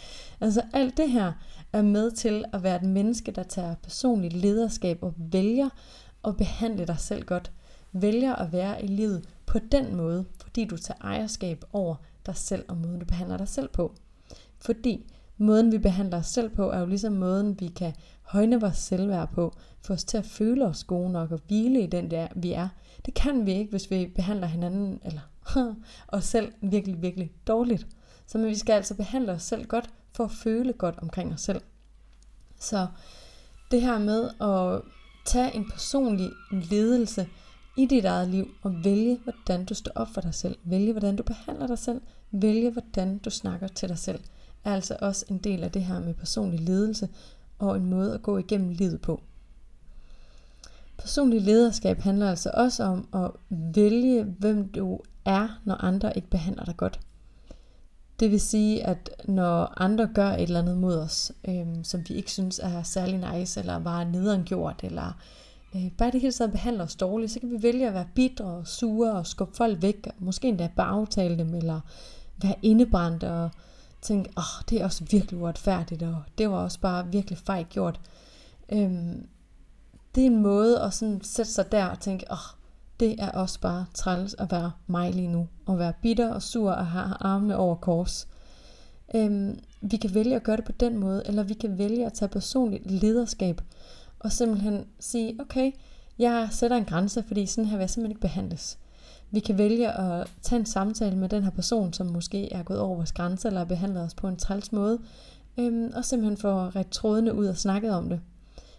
Altså 0.41 0.61
alt 0.73 0.97
det 0.97 1.11
her 1.11 1.33
er 1.73 1.81
med 1.81 2.11
til 2.11 2.45
at 2.53 2.63
være 2.63 2.75
et 2.75 2.83
menneske, 2.83 3.31
der 3.31 3.43
tager 3.43 3.75
personligt 3.83 4.33
lederskab 4.33 5.03
og 5.03 5.13
vælger 5.17 5.69
at 6.27 6.37
behandle 6.37 6.85
dig 6.85 6.99
selv 6.99 7.25
godt. 7.25 7.51
Vælger 7.91 8.35
at 8.35 8.51
være 8.51 8.83
i 8.83 8.87
livet 8.87 9.25
på 9.45 9.59
den 9.71 9.95
måde, 9.95 10.25
fordi 10.41 10.65
du 10.65 10.77
tager 10.77 10.97
ejerskab 11.01 11.63
over 11.73 11.95
dig 12.25 12.35
selv 12.35 12.65
og 12.67 12.77
måden, 12.77 12.99
du 12.99 13.05
behandler 13.05 13.37
dig 13.37 13.47
selv 13.47 13.69
på. 13.69 13.95
Fordi 14.59 15.05
måden, 15.37 15.71
vi 15.71 15.77
behandler 15.77 16.17
os 16.17 16.27
selv 16.27 16.49
på, 16.49 16.69
er 16.69 16.79
jo 16.79 16.85
ligesom 16.85 17.13
måden, 17.13 17.59
vi 17.59 17.67
kan 17.67 17.93
højne 18.27 18.61
vores 18.61 18.77
selvværd 18.77 19.29
på, 19.31 19.53
få 19.81 19.93
os 19.93 20.03
til 20.03 20.17
at 20.17 20.25
føle 20.25 20.65
os 20.65 20.83
gode 20.83 21.11
nok 21.11 21.31
og 21.31 21.41
hvile 21.47 21.81
i 21.81 21.87
den 21.87 22.11
der, 22.11 22.27
vi 22.35 22.51
er. 22.51 22.69
Det 23.05 23.13
kan 23.13 23.45
vi 23.45 23.53
ikke, 23.53 23.71
hvis 23.71 23.91
vi 23.91 24.11
behandler 24.15 24.47
hinanden 24.47 24.99
eller 25.05 25.21
os 26.07 26.25
selv 26.25 26.51
virkelig, 26.61 27.01
virkelig 27.01 27.31
dårligt. 27.47 27.87
Så 28.27 28.37
men 28.37 28.47
vi 28.47 28.55
skal 28.55 28.73
altså 28.73 28.95
behandle 28.95 29.31
os 29.31 29.43
selv 29.43 29.65
godt, 29.65 29.89
for 30.13 30.23
at 30.23 30.31
føle 30.31 30.73
godt 30.73 30.95
omkring 31.01 31.33
os 31.33 31.41
selv. 31.41 31.61
Så 32.59 32.87
det 33.71 33.81
her 33.81 33.99
med 33.99 34.29
at 34.41 34.81
tage 35.25 35.55
en 35.55 35.69
personlig 35.71 36.29
ledelse 36.51 37.27
i 37.77 37.85
dit 37.85 38.05
eget 38.05 38.27
liv 38.27 38.47
og 38.61 38.83
vælge, 38.83 39.19
hvordan 39.23 39.65
du 39.65 39.73
står 39.73 39.91
op 39.95 40.07
for 40.13 40.21
dig 40.21 40.33
selv. 40.33 40.57
Vælge, 40.63 40.91
hvordan 40.91 41.15
du 41.15 41.23
behandler 41.23 41.67
dig 41.67 41.79
selv. 41.79 42.01
Vælge, 42.31 42.71
hvordan 42.71 43.17
du 43.17 43.29
snakker 43.29 43.67
til 43.67 43.89
dig 43.89 43.97
selv. 43.97 44.19
Er 44.63 44.73
altså 44.73 44.97
også 45.01 45.25
en 45.29 45.37
del 45.37 45.63
af 45.63 45.71
det 45.71 45.83
her 45.83 45.99
med 45.99 46.13
personlig 46.13 46.59
ledelse, 46.59 47.09
og 47.59 47.77
en 47.77 47.85
måde 47.85 48.13
at 48.13 48.21
gå 48.21 48.37
igennem 48.37 48.69
livet 48.69 49.01
på. 49.01 49.21
Personlig 50.97 51.41
lederskab 51.41 51.99
handler 51.99 52.29
altså 52.29 52.51
også 52.53 52.83
om 52.83 53.07
at 53.13 53.31
vælge, 53.49 54.23
hvem 54.23 54.67
du 54.67 54.99
er, 55.25 55.59
når 55.65 55.75
andre 55.75 56.15
ikke 56.15 56.29
behandler 56.29 56.65
dig 56.65 56.77
godt. 56.77 56.99
Det 58.19 58.31
vil 58.31 58.41
sige, 58.41 58.87
at 58.87 59.09
når 59.25 59.81
andre 59.81 60.07
gør 60.13 60.29
et 60.29 60.41
eller 60.41 60.59
andet 60.59 60.77
mod 60.77 60.97
os, 60.97 61.31
øhm, 61.47 61.83
som 61.83 62.03
vi 62.07 62.13
ikke 62.13 62.31
synes 62.31 62.59
er 62.59 62.83
særlig 62.83 63.33
nice, 63.33 63.59
eller 63.59 63.79
bare 63.79 64.05
nederengjort, 64.05 64.83
eller 64.83 65.17
øh, 65.75 65.91
bare 65.97 66.11
det 66.11 66.21
hele 66.21 66.33
taget 66.33 66.51
behandler 66.51 66.83
os 66.83 66.95
dårligt, 66.95 67.31
så 67.31 67.39
kan 67.39 67.51
vi 67.51 67.63
vælge 67.63 67.87
at 67.87 67.93
være 67.93 68.07
bitre 68.15 68.45
og 68.45 68.67
sure 68.67 69.11
og 69.11 69.27
skubbe 69.27 69.55
folk 69.55 69.81
væk, 69.81 70.07
og 70.07 70.13
måske 70.19 70.47
endda 70.47 70.69
bare 70.75 70.87
aftale 70.87 71.37
dem, 71.37 71.53
eller 71.55 71.79
være 72.41 72.55
indebrændt 72.61 73.23
og 73.23 73.49
tænke, 74.07 74.29
åh, 74.37 74.43
oh, 74.43 74.63
det 74.69 74.81
er 74.81 74.85
også 74.85 75.03
virkelig 75.11 75.41
uretfærdigt, 75.41 76.03
og 76.03 76.23
det 76.37 76.49
var 76.49 76.57
også 76.57 76.79
bare 76.79 77.07
virkelig 77.07 77.37
fejl 77.37 77.65
gjort. 77.65 77.99
Øhm, 78.69 79.27
det 80.15 80.21
er 80.21 80.27
en 80.27 80.41
måde 80.41 80.81
at 80.81 80.93
sådan 80.93 81.21
sætte 81.23 81.51
sig 81.51 81.71
der 81.71 81.85
og 81.85 81.99
tænke, 81.99 82.25
åh, 82.31 82.37
oh, 82.37 82.57
det 82.99 83.15
er 83.19 83.31
også 83.31 83.59
bare 83.59 83.85
træls 83.93 84.35
at 84.39 84.51
være 84.51 84.71
mig 84.87 85.13
lige 85.13 85.27
nu, 85.27 85.47
og 85.65 85.79
være 85.79 85.93
bitter 86.01 86.33
og 86.33 86.41
sur 86.41 86.71
og 86.71 86.87
have 86.87 87.13
armene 87.19 87.57
over 87.57 87.75
kors. 87.75 88.27
Øhm, 89.15 89.59
vi 89.81 89.97
kan 89.97 90.13
vælge 90.13 90.35
at 90.35 90.43
gøre 90.43 90.57
det 90.57 90.65
på 90.65 90.71
den 90.71 90.97
måde, 90.97 91.23
eller 91.25 91.43
vi 91.43 91.53
kan 91.53 91.77
vælge 91.77 92.05
at 92.05 92.13
tage 92.13 92.29
personligt 92.29 92.91
lederskab, 92.91 93.61
og 94.19 94.31
simpelthen 94.31 94.85
sige, 94.99 95.41
okay, 95.41 95.71
jeg 96.19 96.47
sætter 96.51 96.77
en 96.77 96.85
grænse, 96.85 97.23
fordi 97.27 97.45
sådan 97.45 97.65
her 97.65 97.77
vil 97.77 97.83
jeg 97.83 97.89
simpelthen 97.89 98.11
ikke 98.11 98.21
behandles. 98.21 98.77
Vi 99.31 99.39
kan 99.39 99.57
vælge 99.57 99.91
at 99.91 100.27
tage 100.41 100.59
en 100.59 100.65
samtale 100.65 101.15
med 101.15 101.29
den 101.29 101.43
her 101.43 101.51
person, 101.51 101.93
som 101.93 102.07
måske 102.07 102.53
er 102.53 102.63
gået 102.63 102.79
over 102.79 102.95
vores 102.95 103.11
grænse, 103.11 103.47
eller 103.47 103.59
har 103.59 103.65
behandlet 103.65 104.03
os 104.03 104.13
på 104.13 104.27
en 104.27 104.37
træls 104.37 104.71
måde, 104.71 104.99
øhm, 105.57 105.91
og 105.95 106.05
simpelthen 106.05 106.37
få 106.37 106.49
ret 106.49 106.89
trådene 106.89 107.33
ud 107.33 107.45
og 107.45 107.57
snakket 107.57 107.91
om 107.91 108.09
det. 108.09 108.21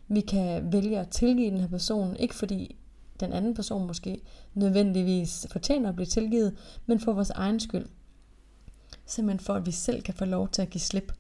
Vi 0.09 0.21
kan 0.21 0.73
vælge 0.73 0.99
at 0.99 1.09
tilgive 1.09 1.51
den 1.51 1.61
her 1.61 1.69
person, 1.69 2.17
ikke 2.17 2.35
fordi 2.35 2.77
den 3.21 3.33
anden 3.33 3.55
person 3.55 3.87
måske 3.87 4.21
nødvendigvis 4.55 5.47
fortjener 5.51 5.89
at 5.89 5.95
blive 5.95 6.07
tilgivet, 6.07 6.55
men 6.87 7.01
for 7.01 7.13
vores 7.13 7.31
egen 7.31 7.61
skyld. 7.61 7.87
Simpelthen 9.07 9.41
for, 9.41 9.55
at 9.55 9.67
vi 9.67 9.71
selv 9.71 10.03
kan 10.03 10.15
få 10.15 10.25
lov 10.25 10.49
til 10.49 10.63
at 10.63 10.71
give 10.71 10.81
slip. 10.81 11.13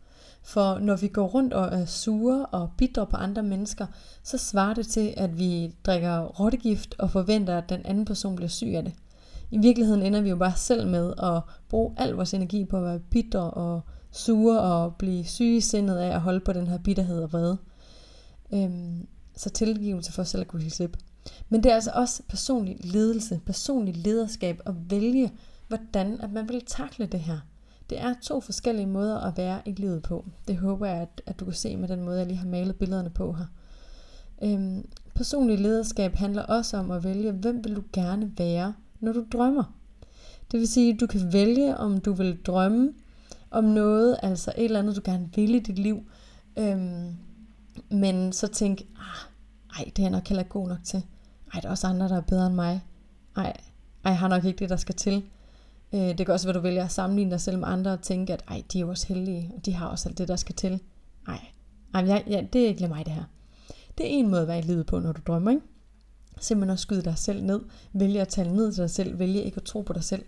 For 0.42 0.78
når 0.78 0.96
vi 0.96 1.08
går 1.08 1.26
rundt 1.26 1.52
og 1.52 1.66
er 1.66 1.84
sure 1.84 2.46
og 2.46 2.70
bidrer 2.76 3.04
på 3.04 3.16
andre 3.16 3.42
mennesker, 3.42 3.86
så 4.22 4.38
svarer 4.38 4.74
det 4.74 4.86
til, 4.86 5.14
at 5.16 5.38
vi 5.38 5.74
drikker 5.86 6.20
rottegift 6.20 6.94
og 6.98 7.10
forventer, 7.10 7.58
at 7.58 7.68
den 7.68 7.86
anden 7.86 8.04
person 8.04 8.36
bliver 8.36 8.48
syg 8.48 8.66
af 8.66 8.84
det 8.84 8.92
i 9.50 9.58
virkeligheden 9.58 10.02
ender 10.02 10.20
vi 10.20 10.28
jo 10.28 10.36
bare 10.36 10.56
selv 10.56 10.86
med 10.86 11.14
at 11.22 11.42
bruge 11.68 11.94
al 11.96 12.10
vores 12.10 12.34
energi 12.34 12.64
på 12.64 12.76
at 12.76 12.82
være 12.82 12.98
bitter 12.98 13.40
og 13.40 13.80
sure 14.10 14.60
og 14.60 14.96
blive 14.96 15.24
syge 15.24 15.56
i 15.56 15.60
sindet 15.60 15.96
af 15.96 16.14
at 16.14 16.20
holde 16.20 16.40
på 16.40 16.52
den 16.52 16.66
her 16.66 16.78
bitterhed 16.78 17.22
og 17.22 17.32
vrede. 17.32 17.58
Øhm, 18.52 19.06
så 19.36 19.50
tilgivelse 19.50 20.12
for 20.12 20.22
selv 20.22 20.40
at 20.40 20.48
kunne 20.48 20.70
slippe. 20.70 20.98
Men 21.48 21.62
det 21.62 21.70
er 21.70 21.74
altså 21.74 21.90
også 21.94 22.22
personlig 22.28 22.76
ledelse, 22.84 23.40
personlig 23.46 23.96
lederskab 23.96 24.60
at 24.66 24.74
vælge, 24.90 25.32
hvordan 25.68 26.20
at 26.20 26.32
man 26.32 26.48
vil 26.48 26.64
takle 26.66 27.06
det 27.06 27.20
her. 27.20 27.38
Det 27.90 28.00
er 28.00 28.14
to 28.22 28.40
forskellige 28.40 28.86
måder 28.86 29.20
at 29.20 29.36
være 29.36 29.60
i 29.64 29.72
livet 29.72 30.02
på. 30.02 30.24
Det 30.48 30.56
håber 30.56 30.86
jeg, 30.86 30.96
at, 30.96 31.22
at 31.26 31.40
du 31.40 31.44
kan 31.44 31.54
se 31.54 31.76
med 31.76 31.88
den 31.88 32.04
måde, 32.04 32.18
jeg 32.18 32.26
lige 32.26 32.38
har 32.38 32.48
malet 32.48 32.76
billederne 32.76 33.10
på 33.10 33.32
her. 33.32 33.46
Øhm, 34.42 34.88
personlig 35.14 35.58
lederskab 35.58 36.14
handler 36.14 36.42
også 36.42 36.76
om 36.76 36.90
at 36.90 37.04
vælge, 37.04 37.32
hvem 37.32 37.64
vil 37.64 37.76
du 37.76 37.82
gerne 37.92 38.32
være 38.38 38.74
når 39.00 39.12
du 39.12 39.24
drømmer. 39.32 39.64
Det 40.52 40.60
vil 40.60 40.68
sige, 40.68 40.94
at 40.94 41.00
du 41.00 41.06
kan 41.06 41.32
vælge, 41.32 41.76
om 41.76 42.00
du 42.00 42.12
vil 42.12 42.38
drømme 42.46 42.92
om 43.50 43.64
noget, 43.64 44.18
altså 44.22 44.52
et 44.56 44.64
eller 44.64 44.78
andet, 44.78 44.96
du 44.96 45.00
gerne 45.04 45.30
vil 45.34 45.54
i 45.54 45.58
dit 45.58 45.78
liv, 45.78 46.02
øhm, 46.58 47.16
men 47.90 48.32
så 48.32 48.46
tænk, 48.46 48.80
ah, 48.80 49.78
ej, 49.78 49.84
det 49.84 49.98
er 49.98 50.02
jeg 50.02 50.10
nok 50.10 50.28
heller 50.28 50.42
ikke 50.42 50.50
god 50.50 50.68
nok 50.68 50.84
til. 50.84 51.02
Ej, 51.54 51.60
der 51.60 51.68
er 51.68 51.70
også 51.70 51.86
andre, 51.86 52.08
der 52.08 52.16
er 52.16 52.20
bedre 52.20 52.46
end 52.46 52.54
mig. 52.54 52.80
Ej, 53.36 53.44
ej 54.04 54.10
jeg 54.10 54.18
har 54.18 54.28
nok 54.28 54.44
ikke 54.44 54.58
det, 54.58 54.70
der 54.70 54.76
skal 54.76 54.94
til. 54.94 55.24
Øh, 55.94 56.00
det 56.00 56.26
kan 56.26 56.30
også 56.30 56.46
være, 56.46 56.56
du 56.56 56.60
vælger 56.60 56.84
at 56.84 56.92
sammenligne 56.92 57.30
dig 57.30 57.40
selv 57.40 57.58
med 57.58 57.68
andre 57.68 57.92
og 57.92 58.02
tænke, 58.02 58.32
at 58.32 58.44
ej, 58.48 58.62
de 58.72 58.78
er 58.78 58.80
jo 58.80 58.88
også 58.88 59.06
heldige, 59.06 59.52
og 59.56 59.66
de 59.66 59.74
har 59.74 59.86
også 59.86 60.08
alt 60.08 60.18
det, 60.18 60.28
der 60.28 60.36
skal 60.36 60.54
til. 60.54 60.80
Ej, 61.28 61.40
ej 61.94 62.04
jeg, 62.06 62.24
ja, 62.26 62.44
det 62.52 62.62
er 62.62 62.68
ikke 62.68 62.88
mig 62.88 63.04
det 63.04 63.12
her. 63.12 63.24
Det 63.98 64.06
er 64.06 64.10
en 64.10 64.28
måde 64.28 64.42
at 64.42 64.48
være 64.48 64.58
i 64.58 64.62
livet 64.62 64.86
på, 64.86 64.98
når 64.98 65.12
du 65.12 65.20
drømmer, 65.26 65.50
ikke? 65.50 65.62
Simpelthen 66.40 66.72
at 66.72 66.78
skyde 66.78 67.02
dig 67.02 67.18
selv 67.18 67.42
ned. 67.42 67.60
Vælge 67.92 68.20
at 68.20 68.28
tale 68.28 68.56
ned 68.56 68.72
til 68.72 68.82
dig 68.82 68.90
selv. 68.90 69.18
Vælge 69.18 69.42
ikke 69.42 69.56
at 69.56 69.62
tro 69.64 69.80
på 69.80 69.92
dig 69.92 70.04
selv. 70.04 70.24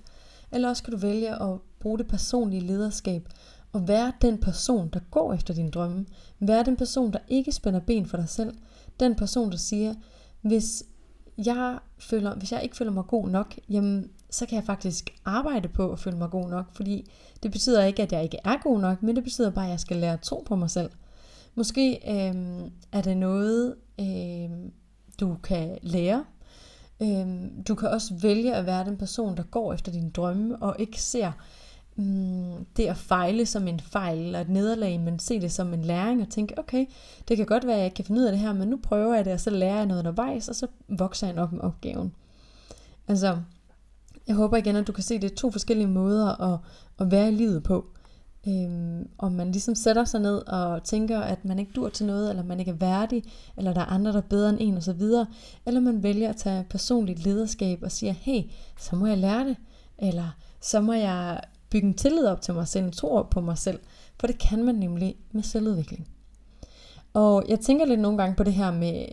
Eller 0.52 0.68
også 0.68 0.82
kan 0.82 0.92
du 0.92 0.98
vælge 0.98 1.42
at 1.42 1.58
bruge 1.80 1.98
det 1.98 2.06
personlige 2.06 2.66
lederskab 2.66 3.28
og 3.72 3.88
være 3.88 4.12
den 4.22 4.38
person, 4.38 4.88
der 4.88 5.00
går 5.10 5.34
efter 5.34 5.54
din 5.54 5.70
drømme. 5.70 6.06
Være 6.40 6.64
den 6.64 6.76
person, 6.76 7.12
der 7.12 7.18
ikke 7.28 7.52
spænder 7.52 7.80
ben 7.80 8.06
for 8.06 8.16
dig 8.16 8.28
selv. 8.28 8.54
Den 9.00 9.14
person, 9.14 9.50
der 9.50 9.56
siger, 9.56 9.94
hvis 10.40 10.82
jeg, 11.38 11.78
føler, 11.98 12.34
hvis 12.34 12.52
jeg 12.52 12.62
ikke 12.62 12.76
føler 12.76 12.92
mig 12.92 13.04
god 13.04 13.28
nok, 13.28 13.54
jamen, 13.68 14.10
så 14.30 14.46
kan 14.46 14.56
jeg 14.56 14.64
faktisk 14.64 15.10
arbejde 15.24 15.68
på 15.68 15.92
at 15.92 15.98
føle 15.98 16.16
mig 16.16 16.30
god 16.30 16.48
nok, 16.48 16.66
fordi 16.72 17.10
det 17.42 17.50
betyder 17.50 17.84
ikke, 17.84 18.02
at 18.02 18.12
jeg 18.12 18.22
ikke 18.22 18.38
er 18.44 18.56
god 18.62 18.80
nok, 18.80 19.02
men 19.02 19.16
det 19.16 19.24
betyder 19.24 19.50
bare, 19.50 19.64
at 19.64 19.70
jeg 19.70 19.80
skal 19.80 19.96
lære 19.96 20.12
at 20.12 20.20
tro 20.20 20.42
på 20.46 20.56
mig 20.56 20.70
selv. 20.70 20.90
Måske 21.54 21.94
øh, 21.94 22.70
er 22.92 23.02
det 23.02 23.16
noget, 23.16 23.74
øh, 24.00 24.50
du 25.20 25.36
kan 25.42 25.78
lære. 25.82 26.24
Øhm, 27.02 27.62
du 27.68 27.74
kan 27.74 27.88
også 27.88 28.14
vælge 28.14 28.54
at 28.54 28.66
være 28.66 28.84
den 28.84 28.96
person, 28.96 29.36
der 29.36 29.42
går 29.42 29.72
efter 29.72 29.92
dine 29.92 30.10
drømme, 30.10 30.56
og 30.56 30.76
ikke 30.78 31.02
ser 31.02 31.32
mm, 31.96 32.66
det 32.76 32.86
at 32.86 32.96
fejle 32.96 33.46
som 33.46 33.68
en 33.68 33.80
fejl 33.80 34.18
eller 34.18 34.40
et 34.40 34.48
nederlag, 34.48 35.00
men 35.00 35.18
se 35.18 35.40
det 35.40 35.52
som 35.52 35.74
en 35.74 35.82
læring 35.82 36.22
og 36.22 36.28
tænke, 36.28 36.58
okay, 36.58 36.86
det 37.28 37.36
kan 37.36 37.46
godt 37.46 37.66
være, 37.66 37.76
at 37.76 37.82
jeg 37.82 37.94
kan 37.94 38.04
finde 38.04 38.20
ud 38.20 38.26
af 38.26 38.32
det 38.32 38.40
her, 38.40 38.52
men 38.52 38.68
nu 38.68 38.78
prøver 38.82 39.14
jeg 39.14 39.24
det, 39.24 39.32
og 39.32 39.40
så 39.40 39.50
lærer 39.50 39.76
jeg 39.76 39.86
noget 39.86 40.00
undervejs, 40.00 40.48
og 40.48 40.54
så 40.54 40.66
vokser 40.88 41.26
jeg 41.26 41.36
nok 41.36 41.52
med 41.52 41.60
opgaven. 41.60 42.12
Altså, 43.08 43.38
jeg 44.26 44.36
håber 44.36 44.56
igen, 44.56 44.76
at 44.76 44.86
du 44.86 44.92
kan 44.92 45.04
se, 45.04 45.14
at 45.14 45.22
det 45.22 45.30
er 45.30 45.36
to 45.36 45.50
forskellige 45.50 45.88
måder 45.88 46.52
at, 46.52 46.58
at 46.98 47.10
være 47.10 47.28
i 47.28 47.34
livet 47.34 47.62
på. 47.62 47.86
Øhm, 48.48 49.08
om 49.18 49.32
man 49.32 49.52
ligesom 49.52 49.74
sætter 49.74 50.04
sig 50.04 50.20
ned 50.20 50.48
og 50.48 50.84
tænker, 50.84 51.20
at 51.20 51.44
man 51.44 51.58
ikke 51.58 51.72
dur 51.72 51.88
til 51.88 52.06
noget, 52.06 52.30
eller 52.30 52.42
man 52.42 52.60
ikke 52.60 52.70
er 52.70 52.74
værdig, 52.76 53.22
eller 53.56 53.72
der 53.72 53.80
er 53.80 53.84
andre, 53.84 54.12
der 54.12 54.18
er 54.18 54.22
bedre 54.30 54.50
end 54.50 54.58
en 54.60 54.76
osv., 54.76 55.02
eller 55.66 55.80
man 55.80 56.02
vælger 56.02 56.28
at 56.28 56.36
tage 56.36 56.64
personligt 56.70 57.24
lederskab 57.24 57.82
og 57.82 57.92
siger, 57.92 58.12
hey, 58.12 58.42
så 58.78 58.96
må 58.96 59.06
jeg 59.06 59.18
lære 59.18 59.44
det, 59.44 59.56
eller 59.98 60.36
så 60.60 60.80
må 60.80 60.92
jeg 60.92 61.40
bygge 61.70 61.88
en 61.88 61.94
tillid 61.94 62.26
op 62.26 62.40
til 62.40 62.54
mig 62.54 62.68
selv, 62.68 62.84
en 62.84 62.92
tro 62.92 63.14
op 63.14 63.30
på 63.30 63.40
mig 63.40 63.58
selv, 63.58 63.78
for 64.20 64.26
det 64.26 64.38
kan 64.38 64.64
man 64.64 64.74
nemlig 64.74 65.16
med 65.32 65.42
selvudvikling. 65.42 66.08
Og 67.14 67.44
jeg 67.48 67.60
tænker 67.60 67.86
lidt 67.86 68.00
nogle 68.00 68.18
gange 68.18 68.36
på 68.36 68.44
det 68.44 68.52
her 68.52 68.70
med, 68.70 69.04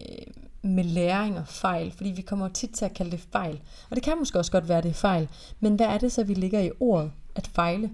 med 0.61 0.83
læring 0.83 1.37
og 1.37 1.47
fejl, 1.47 1.91
fordi 1.91 2.09
vi 2.09 2.21
kommer 2.21 2.49
tit 2.49 2.69
til 2.69 2.85
at 2.85 2.93
kalde 2.93 3.11
det 3.11 3.19
fejl. 3.31 3.59
Og 3.89 3.95
det 3.95 4.03
kan 4.03 4.17
måske 4.19 4.39
også 4.39 4.51
godt 4.51 4.69
være, 4.69 4.81
det 4.81 4.89
er 4.89 4.93
fejl. 4.93 5.29
Men 5.59 5.75
hvad 5.75 5.85
er 5.85 5.97
det 5.97 6.11
så, 6.11 6.23
vi 6.23 6.33
ligger 6.33 6.59
i 6.59 6.71
ordet 6.79 7.11
at 7.35 7.47
fejle? 7.47 7.91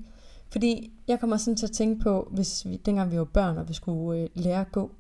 Fordi 0.53 0.91
jeg 1.07 1.19
kommer 1.19 1.37
sådan 1.37 1.55
til 1.55 1.65
at 1.65 1.71
tænke 1.71 2.03
på, 2.03 2.27
hvis 2.31 2.65
vi, 2.65 2.77
dengang 2.77 3.11
vi 3.11 3.17
var 3.17 3.23
børn, 3.23 3.57
og 3.57 3.69
vi 3.69 3.73
skulle 3.73 4.21
øh, 4.21 4.29
lære 4.33 4.61
at 4.61 4.71
gå. 4.71 4.91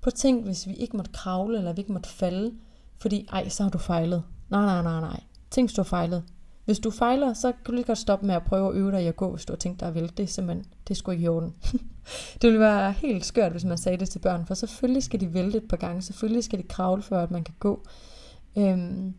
På 0.00 0.10
tænk, 0.10 0.44
hvis 0.44 0.68
vi 0.68 0.74
ikke 0.74 0.96
måtte 0.96 1.10
kravle, 1.12 1.58
eller 1.58 1.72
vi 1.72 1.80
ikke 1.80 1.92
måtte 1.92 2.08
falde, 2.08 2.54
fordi 2.98 3.26
ej, 3.32 3.48
så 3.48 3.62
har 3.62 3.70
du 3.70 3.78
fejlet. 3.78 4.22
Nej, 4.50 4.64
nej, 4.64 4.82
nej, 4.82 5.00
nej. 5.00 5.20
Tænk, 5.50 5.68
hvis 5.68 5.74
du 5.74 5.82
har 5.82 5.88
fejlet. 5.88 6.24
Hvis 6.64 6.78
du 6.78 6.90
fejler, 6.90 7.32
så 7.32 7.52
kan 7.52 7.60
du 7.66 7.72
lige 7.72 7.84
godt 7.84 7.98
stoppe 7.98 8.26
med 8.26 8.34
at 8.34 8.42
prøve 8.42 8.68
at 8.68 8.74
øve 8.74 8.92
dig 8.92 9.02
i 9.02 9.06
at 9.06 9.16
gå, 9.16 9.30
hvis 9.30 9.44
du 9.44 9.52
har 9.52 9.58
tænkt 9.58 9.80
dig 9.80 9.88
at 9.88 9.94
vælte. 9.94 10.14
Det 10.16 10.22
er 10.22 10.26
simpelthen, 10.26 10.66
det 10.88 10.94
er 10.94 10.98
sgu 10.98 11.10
ikke 11.10 11.24
i 11.24 11.28
orden. 11.28 11.54
det 12.42 12.42
ville 12.42 12.60
være 12.60 12.92
helt 12.92 13.24
skørt, 13.26 13.52
hvis 13.52 13.64
man 13.64 13.78
sagde 13.78 13.98
det 13.98 14.10
til 14.10 14.18
børn, 14.18 14.46
for 14.46 14.54
selvfølgelig 14.54 15.02
skal 15.02 15.20
de 15.20 15.34
vælte 15.34 15.58
et 15.58 15.68
par 15.68 15.76
gange, 15.76 16.02
selvfølgelig 16.02 16.44
skal 16.44 16.58
de 16.58 16.62
kravle, 16.62 17.02
før 17.02 17.22
at 17.22 17.30
man 17.30 17.44
kan 17.44 17.54
gå. 17.58 17.86
Øhm, 18.58 19.14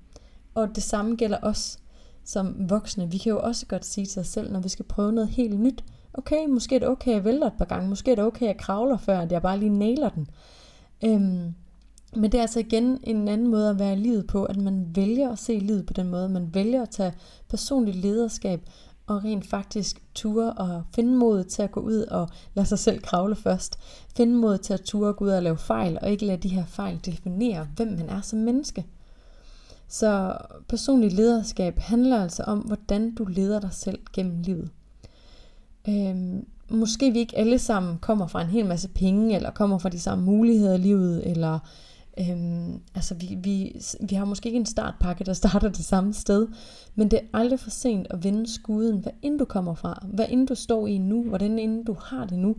og 0.56 0.75
det 0.75 0.84
samme 0.84 1.15
gælder 1.15 1.38
os 1.41 1.80
som 2.26 2.70
voksne. 2.70 3.12
Vi 3.12 3.18
kan 3.18 3.30
jo 3.30 3.40
også 3.40 3.66
godt 3.66 3.86
sige 3.86 4.06
til 4.06 4.20
os 4.20 4.28
selv, 4.28 4.52
når 4.52 4.60
vi 4.60 4.70
skal 4.70 4.86
prøve 4.86 5.12
noget 5.12 5.30
helt 5.30 5.60
nyt, 5.60 5.84
okay, 6.14 6.46
måske 6.46 6.76
er 6.76 6.80
det 6.80 6.88
okay 6.88 7.16
at 7.16 7.26
vælte 7.26 7.48
et 7.48 7.54
par 7.58 7.66
gange, 7.66 7.90
måske 7.90 8.12
er 8.12 8.16
det 8.16 8.26
okay 8.26 8.48
at 8.48 8.58
kravle 8.58 9.00
før, 9.00 9.20
at 9.20 9.32
jeg 9.32 9.42
bare 9.42 9.60
lige 9.60 9.78
nailer 9.78 10.10
den. 10.10 10.28
Øhm, 11.04 11.54
men 12.16 12.32
det 12.32 12.38
er 12.38 12.42
altså 12.42 12.60
igen 12.60 13.00
en 13.04 13.28
anden 13.28 13.48
måde 13.48 13.70
at 13.70 13.80
være 13.80 13.94
i 13.94 13.96
livet 13.96 14.28
på, 14.28 14.44
at 14.44 14.58
man 14.58 14.88
vælger 14.96 15.32
at 15.32 15.40
se 15.40 15.60
livet 15.60 15.86
på 15.86 15.94
den 15.94 16.10
måde. 16.10 16.30
Man 16.30 16.54
vælger 16.54 16.82
at 16.82 16.90
tage 16.90 17.14
personligt 17.50 17.98
lederskab 17.98 18.62
og 19.08 19.24
rent 19.24 19.48
faktisk 19.48 20.02
ture 20.16 20.54
og 20.54 20.84
finde 20.96 21.18
mod 21.18 21.44
til 21.44 21.62
at 21.62 21.72
gå 21.72 21.80
ud 21.80 22.02
og 22.02 22.30
lade 22.54 22.68
sig 22.68 22.80
selv 22.80 23.02
kravle 23.02 23.36
først. 23.36 23.80
Finde 24.16 24.36
mod 24.36 24.58
til 24.58 24.74
at 24.74 24.82
ture 24.82 25.10
og 25.10 25.16
gå 25.16 25.26
ud 25.26 25.30
og 25.30 25.44
lave 25.44 25.58
fejl, 25.58 25.98
og 26.02 26.12
ikke 26.12 26.26
lade 26.26 26.38
de 26.38 26.50
her 26.50 26.66
fejl 26.66 27.00
definere, 27.06 27.68
hvem 27.76 27.88
man 27.88 28.10
er 28.10 28.22
som 28.22 28.40
menneske. 28.40 28.86
Så 29.91 30.38
personligt 30.69 31.13
lederskab 31.13 31.80
handler 31.80 32.23
altså 32.23 32.43
om, 32.43 32.60
hvordan 32.60 33.15
du 33.15 33.25
leder 33.25 33.60
dig 33.60 33.73
selv 33.73 33.99
gennem 34.13 34.39
livet. 34.41 34.69
Øhm, 35.89 36.45
måske 36.69 37.12
vi 37.12 37.19
ikke 37.19 37.38
alle 37.38 37.60
sammen 37.60 37.97
kommer 37.97 38.27
fra 38.27 38.41
en 38.41 38.47
hel 38.47 38.65
masse 38.65 38.89
penge, 38.89 39.36
eller 39.36 39.51
kommer 39.51 39.77
fra 39.77 39.89
de 39.89 39.99
samme 39.99 40.25
muligheder 40.25 40.73
i 40.73 40.77
livet, 40.77 41.30
eller 41.32 41.60
Øhm, 42.19 42.82
altså 42.95 43.15
vi, 43.15 43.38
vi, 43.43 43.82
vi 44.10 44.15
har 44.15 44.25
måske 44.25 44.47
ikke 44.47 44.60
en 44.60 44.65
startpakke, 44.65 45.23
der 45.23 45.34
starter 45.43 45.69
det 45.69 45.86
samme 45.86 46.13
sted, 46.13 46.47
men 46.95 47.12
det 47.12 47.19
er 47.19 47.39
aldrig 47.39 47.60
for 47.60 47.69
sent 47.69 48.08
at 48.10 48.23
vende 48.23 48.54
skuden, 48.54 48.97
hvad 48.97 49.12
end 49.21 49.39
du 49.39 49.45
kommer 49.45 49.73
fra, 49.73 50.06
hvad 50.13 50.25
end 50.30 50.47
du 50.47 50.56
står 50.56 50.88
i 50.88 50.97
nu, 50.97 51.23
hvordan 51.23 51.60
end 51.60 51.86
du 51.86 51.95
har 52.04 52.25
det 52.25 52.39
nu. 52.39 52.56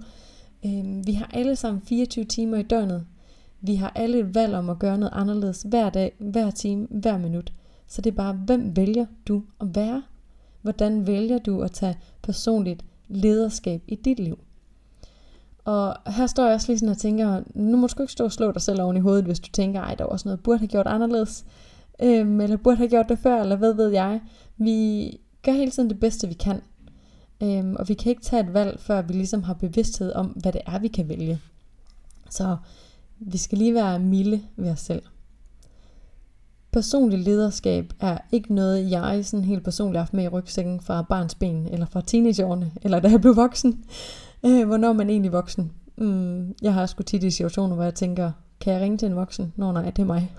Øhm, 0.66 1.06
vi 1.06 1.12
har 1.12 1.30
alle 1.32 1.56
sammen 1.56 1.82
24 1.82 2.24
timer 2.24 2.56
i 2.56 2.62
døgnet. 2.62 3.06
Vi 3.62 3.75
har 3.75 3.92
alle 3.94 4.18
et 4.18 4.35
valg 4.35 4.55
om 4.55 4.70
at 4.70 4.79
gøre 4.79 4.98
noget 4.98 5.12
anderledes 5.14 5.62
hver 5.62 5.90
dag, 5.90 6.16
hver 6.18 6.51
time, 6.51 6.87
hver 6.90 7.18
minut. 7.18 7.53
Så 7.87 8.03
det 8.03 8.11
er 8.11 8.16
bare, 8.16 8.33
hvem 8.33 8.77
vælger 8.77 9.07
du 9.29 9.42
at 9.61 9.75
være? 9.75 10.03
Hvordan 10.62 11.07
vælger 11.07 11.38
du 11.38 11.62
at 11.62 11.72
tage 11.72 11.98
personligt 12.22 12.85
lederskab 13.09 13.83
i 13.88 13.94
dit 13.94 14.20
liv? 14.20 14.38
Og 15.64 16.12
her 16.12 16.27
står 16.27 16.44
jeg 16.44 16.55
også 16.55 16.68
lige 16.68 16.79
sådan 16.79 16.90
og 16.90 16.98
tænker, 16.98 17.42
nu 17.55 17.77
må 17.77 17.87
du 17.87 18.03
ikke 18.03 18.12
stå 18.12 18.25
og 18.25 18.33
slå 18.33 18.53
dig 18.53 18.62
selv 18.62 18.83
oven 18.83 18.96
i 18.96 19.01
hovedet, 19.01 19.25
hvis 19.25 19.40
du 19.40 19.51
tænker, 19.53 19.81
ej, 19.81 19.94
der 19.94 20.05
var 20.05 20.11
også 20.11 20.29
noget, 20.29 20.37
jeg 20.37 20.42
burde 20.42 20.59
have 20.59 20.68
gjort 20.68 20.87
anderledes, 20.87 21.44
øhm, 22.03 22.40
eller 22.40 22.57
burde 22.57 22.77
have 22.77 22.88
gjort 22.88 23.09
det 23.09 23.18
før, 23.18 23.42
eller 23.42 23.57
hvad 23.57 23.75
ved 23.75 23.88
jeg. 23.88 24.20
Vi 24.57 25.07
gør 25.42 25.53
hele 25.53 25.70
tiden 25.70 25.90
det 25.90 26.01
bedste, 26.01 26.29
vi 26.29 26.35
kan. 26.35 26.61
Øhm, 27.42 27.77
og 27.77 27.88
vi 27.88 27.94
kan 27.94 28.11
ikke 28.11 28.22
tage 28.22 28.42
et 28.42 28.55
valg, 28.55 28.81
før 28.81 29.03
vi 29.03 29.12
ligesom 29.12 29.42
har 29.42 29.55
bevidsthed 29.55 30.12
om, 30.12 30.27
hvad 30.27 30.53
det 30.53 30.61
er, 30.66 30.79
vi 30.79 30.88
kan 30.88 31.09
vælge. 31.09 31.40
Så 32.31 32.57
vi 33.26 33.38
skal 33.38 33.58
lige 33.58 33.74
være 33.74 33.98
milde 33.98 34.42
ved 34.56 34.70
os 34.70 34.80
selv. 34.80 35.02
Personlig 36.72 37.18
lederskab 37.18 37.92
er 38.00 38.18
ikke 38.32 38.54
noget, 38.54 38.90
jeg 38.90 39.24
sådan 39.24 39.44
helt 39.44 39.64
personligt 39.64 39.98
har 39.98 40.02
haft 40.02 40.14
med 40.14 40.24
i 40.24 40.28
rygsækken 40.28 40.80
fra 40.80 41.02
barns 41.02 41.35
ben, 41.35 41.68
eller 41.68 41.87
fra 41.87 42.00
teenageårene, 42.00 42.72
eller 42.82 43.00
da 43.00 43.08
jeg 43.08 43.20
blev 43.20 43.37
voksen. 43.37 43.85
Øh, 44.44 44.66
hvornår 44.66 44.88
er 44.88 44.92
man 44.92 45.11
egentlig 45.11 45.32
voksen? 45.32 45.72
Mm, 45.96 46.54
jeg 46.62 46.74
har 46.74 46.87
sgu 46.87 47.02
tit 47.02 47.22
i 47.22 47.30
situationer, 47.30 47.74
hvor 47.74 47.85
jeg 47.85 47.94
tænker, 47.94 48.32
kan 48.61 48.72
jeg 48.72 48.82
ringe 48.82 48.98
til 48.98 49.06
en 49.06 49.16
voksen? 49.16 49.52
Nå 49.56 49.72
nej, 49.72 49.90
det 49.90 49.98
er 49.98 50.06
mig. 50.06 50.32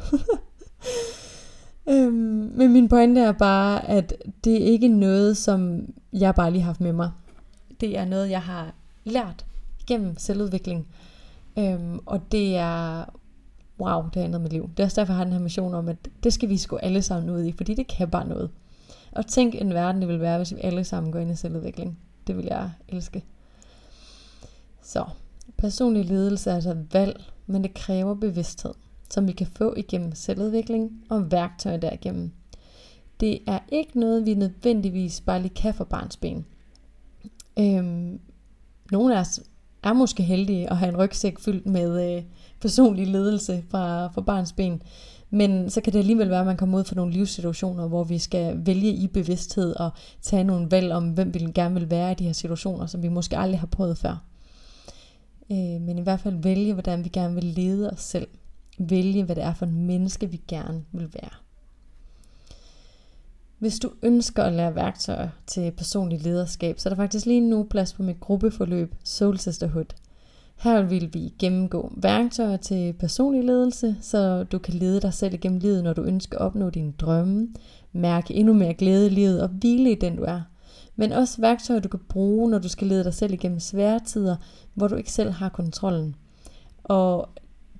øhm, 1.89 2.51
men 2.55 2.73
min 2.73 2.89
pointe 2.89 3.21
er 3.21 3.31
bare, 3.31 3.89
at 3.89 4.13
det 4.43 4.53
er 4.53 4.65
ikke 4.65 4.87
noget, 4.87 5.37
som 5.37 5.81
jeg 6.13 6.35
bare 6.35 6.51
lige 6.51 6.61
har 6.61 6.69
haft 6.69 6.81
med 6.81 6.93
mig. 6.93 7.11
Det 7.81 7.97
er 7.97 8.05
noget, 8.05 8.29
jeg 8.29 8.41
har 8.41 8.73
lært 9.03 9.45
gennem 9.87 10.17
selvudvikling. 10.17 10.87
Øhm, 11.57 11.99
og 12.05 12.31
det 12.31 12.55
er, 12.55 13.05
wow, 13.79 14.03
det 14.03 14.15
har 14.15 14.23
ændret 14.23 14.41
mit 14.41 14.53
liv. 14.53 14.69
Det 14.77 14.83
er 14.83 14.87
også 14.87 15.01
derfor, 15.01 15.13
jeg 15.13 15.17
har 15.17 15.23
den 15.23 15.33
her 15.33 15.39
mission 15.39 15.73
om, 15.73 15.89
at 15.89 15.97
det 16.23 16.33
skal 16.33 16.49
vi 16.49 16.57
sgu 16.57 16.77
alle 16.77 17.01
sammen 17.01 17.29
ud 17.29 17.43
i, 17.43 17.51
fordi 17.51 17.73
det 17.73 17.87
kan 17.87 18.09
bare 18.09 18.27
noget. 18.27 18.49
Og 19.11 19.27
tænk 19.27 19.55
en 19.55 19.73
verden, 19.73 20.01
det 20.01 20.09
vil 20.09 20.19
være, 20.19 20.37
hvis 20.37 20.55
vi 20.55 20.59
alle 20.61 20.83
sammen 20.83 21.11
går 21.11 21.19
ind 21.19 21.31
i 21.31 21.35
selvudvikling. 21.35 21.99
Det 22.27 22.37
vil 22.37 22.45
jeg 22.45 22.71
elske. 22.89 23.23
Så 24.81 25.05
personlig 25.57 26.05
ledelse 26.05 26.49
er 26.49 26.55
altså 26.55 26.71
et 26.71 26.87
valg, 26.93 27.23
men 27.47 27.63
det 27.63 27.73
kræver 27.73 28.13
bevidsthed, 28.13 28.73
som 29.09 29.27
vi 29.27 29.31
kan 29.31 29.47
få 29.47 29.73
igennem 29.77 30.15
selvudvikling 30.15 30.91
og 31.09 31.31
værktøjer 31.31 31.77
derigennem. 31.77 32.31
Det 33.19 33.39
er 33.47 33.59
ikke 33.69 33.99
noget, 33.99 34.25
vi 34.25 34.33
nødvendigvis 34.33 35.21
bare 35.21 35.41
lige 35.41 35.55
kan 35.55 35.73
for 35.73 35.83
barns 35.83 36.17
ben. 36.17 36.45
Øhm, 37.59 38.19
nogle 38.91 39.15
af 39.15 39.19
os 39.19 39.39
er 39.83 39.93
måske 39.93 40.23
heldige 40.23 40.69
at 40.71 40.77
have 40.77 40.89
en 40.89 40.97
rygsæk 40.97 41.39
fyldt 41.39 41.65
med 41.65 42.15
øh, 42.15 42.23
personlig 42.61 43.07
ledelse 43.07 43.63
fra, 43.69 44.07
fra 44.07 44.21
barns 44.21 44.53
ben. 44.53 44.81
Men 45.29 45.69
så 45.69 45.81
kan 45.81 45.93
det 45.93 45.99
alligevel 45.99 46.29
være, 46.29 46.39
at 46.39 46.45
man 46.45 46.57
kommer 46.57 46.79
ud 46.79 46.83
for 46.83 46.95
nogle 46.95 47.13
livssituationer, 47.13 47.87
hvor 47.87 48.03
vi 48.03 48.17
skal 48.17 48.65
vælge 48.65 48.91
i 48.91 49.07
bevidsthed 49.07 49.75
og 49.75 49.91
tage 50.21 50.43
nogle 50.43 50.71
valg 50.71 50.91
om, 50.91 51.09
hvem 51.09 51.33
vi 51.33 51.39
gerne 51.39 51.73
vil 51.73 51.89
være 51.89 52.11
i 52.11 52.15
de 52.15 52.23
her 52.23 52.33
situationer, 52.33 52.85
som 52.85 53.03
vi 53.03 53.07
måske 53.07 53.37
aldrig 53.37 53.59
har 53.59 53.67
prøvet 53.67 53.97
før. 53.97 54.23
Øh, 55.51 55.81
men 55.81 55.97
i 55.97 56.01
hvert 56.01 56.19
fald 56.19 56.43
vælge, 56.43 56.73
hvordan 56.73 57.03
vi 57.03 57.09
gerne 57.09 57.35
vil 57.35 57.43
lede 57.43 57.89
os 57.89 58.01
selv. 58.01 58.27
Vælge, 58.79 59.23
hvad 59.23 59.35
det 59.35 59.43
er 59.43 59.53
for 59.53 59.65
en 59.65 59.85
menneske, 59.85 60.31
vi 60.31 60.41
gerne 60.47 60.83
vil 60.91 61.13
være. 61.13 61.29
Hvis 63.63 63.79
du 63.79 63.91
ønsker 64.01 64.43
at 64.43 64.53
lære 64.53 64.75
værktøjer 64.75 65.29
til 65.47 65.71
personlig 65.71 66.21
lederskab, 66.21 66.79
så 66.79 66.89
er 66.89 66.91
der 66.91 67.01
faktisk 67.01 67.25
lige 67.25 67.41
nu 67.41 67.63
plads 67.63 67.93
på 67.93 68.03
mit 68.03 68.19
gruppeforløb 68.19 68.95
Soul 69.03 69.37
Sisterhood. 69.37 69.85
Her 70.55 70.81
vil 70.81 71.13
vi 71.13 71.33
gennemgå 71.39 71.93
værktøjer 71.97 72.57
til 72.57 72.93
personlig 72.93 73.43
ledelse, 73.43 73.95
så 74.01 74.43
du 74.43 74.57
kan 74.57 74.73
lede 74.73 75.01
dig 75.01 75.13
selv 75.13 75.33
igennem 75.33 75.59
livet, 75.59 75.83
når 75.83 75.93
du 75.93 76.03
ønsker 76.03 76.37
at 76.37 76.41
opnå 76.41 76.69
dine 76.69 76.91
drømme, 76.91 77.47
mærke 77.93 78.33
endnu 78.33 78.53
mere 78.53 78.73
glæde 78.73 79.05
i 79.05 79.09
livet 79.09 79.41
og 79.41 79.49
hvile 79.49 79.91
i 79.91 79.95
den 79.95 80.15
du 80.15 80.23
er 80.23 80.41
men 80.95 81.11
også 81.11 81.41
værktøjer, 81.41 81.79
du 81.79 81.89
kan 81.89 82.01
bruge, 82.09 82.49
når 82.49 82.59
du 82.59 82.69
skal 82.69 82.87
lede 82.87 83.03
dig 83.03 83.13
selv 83.13 83.33
igennem 83.33 83.59
svære 83.59 83.99
tider, 84.05 84.35
hvor 84.73 84.87
du 84.87 84.95
ikke 84.95 85.11
selv 85.11 85.31
har 85.31 85.49
kontrollen. 85.49 86.15
Og 86.83 87.29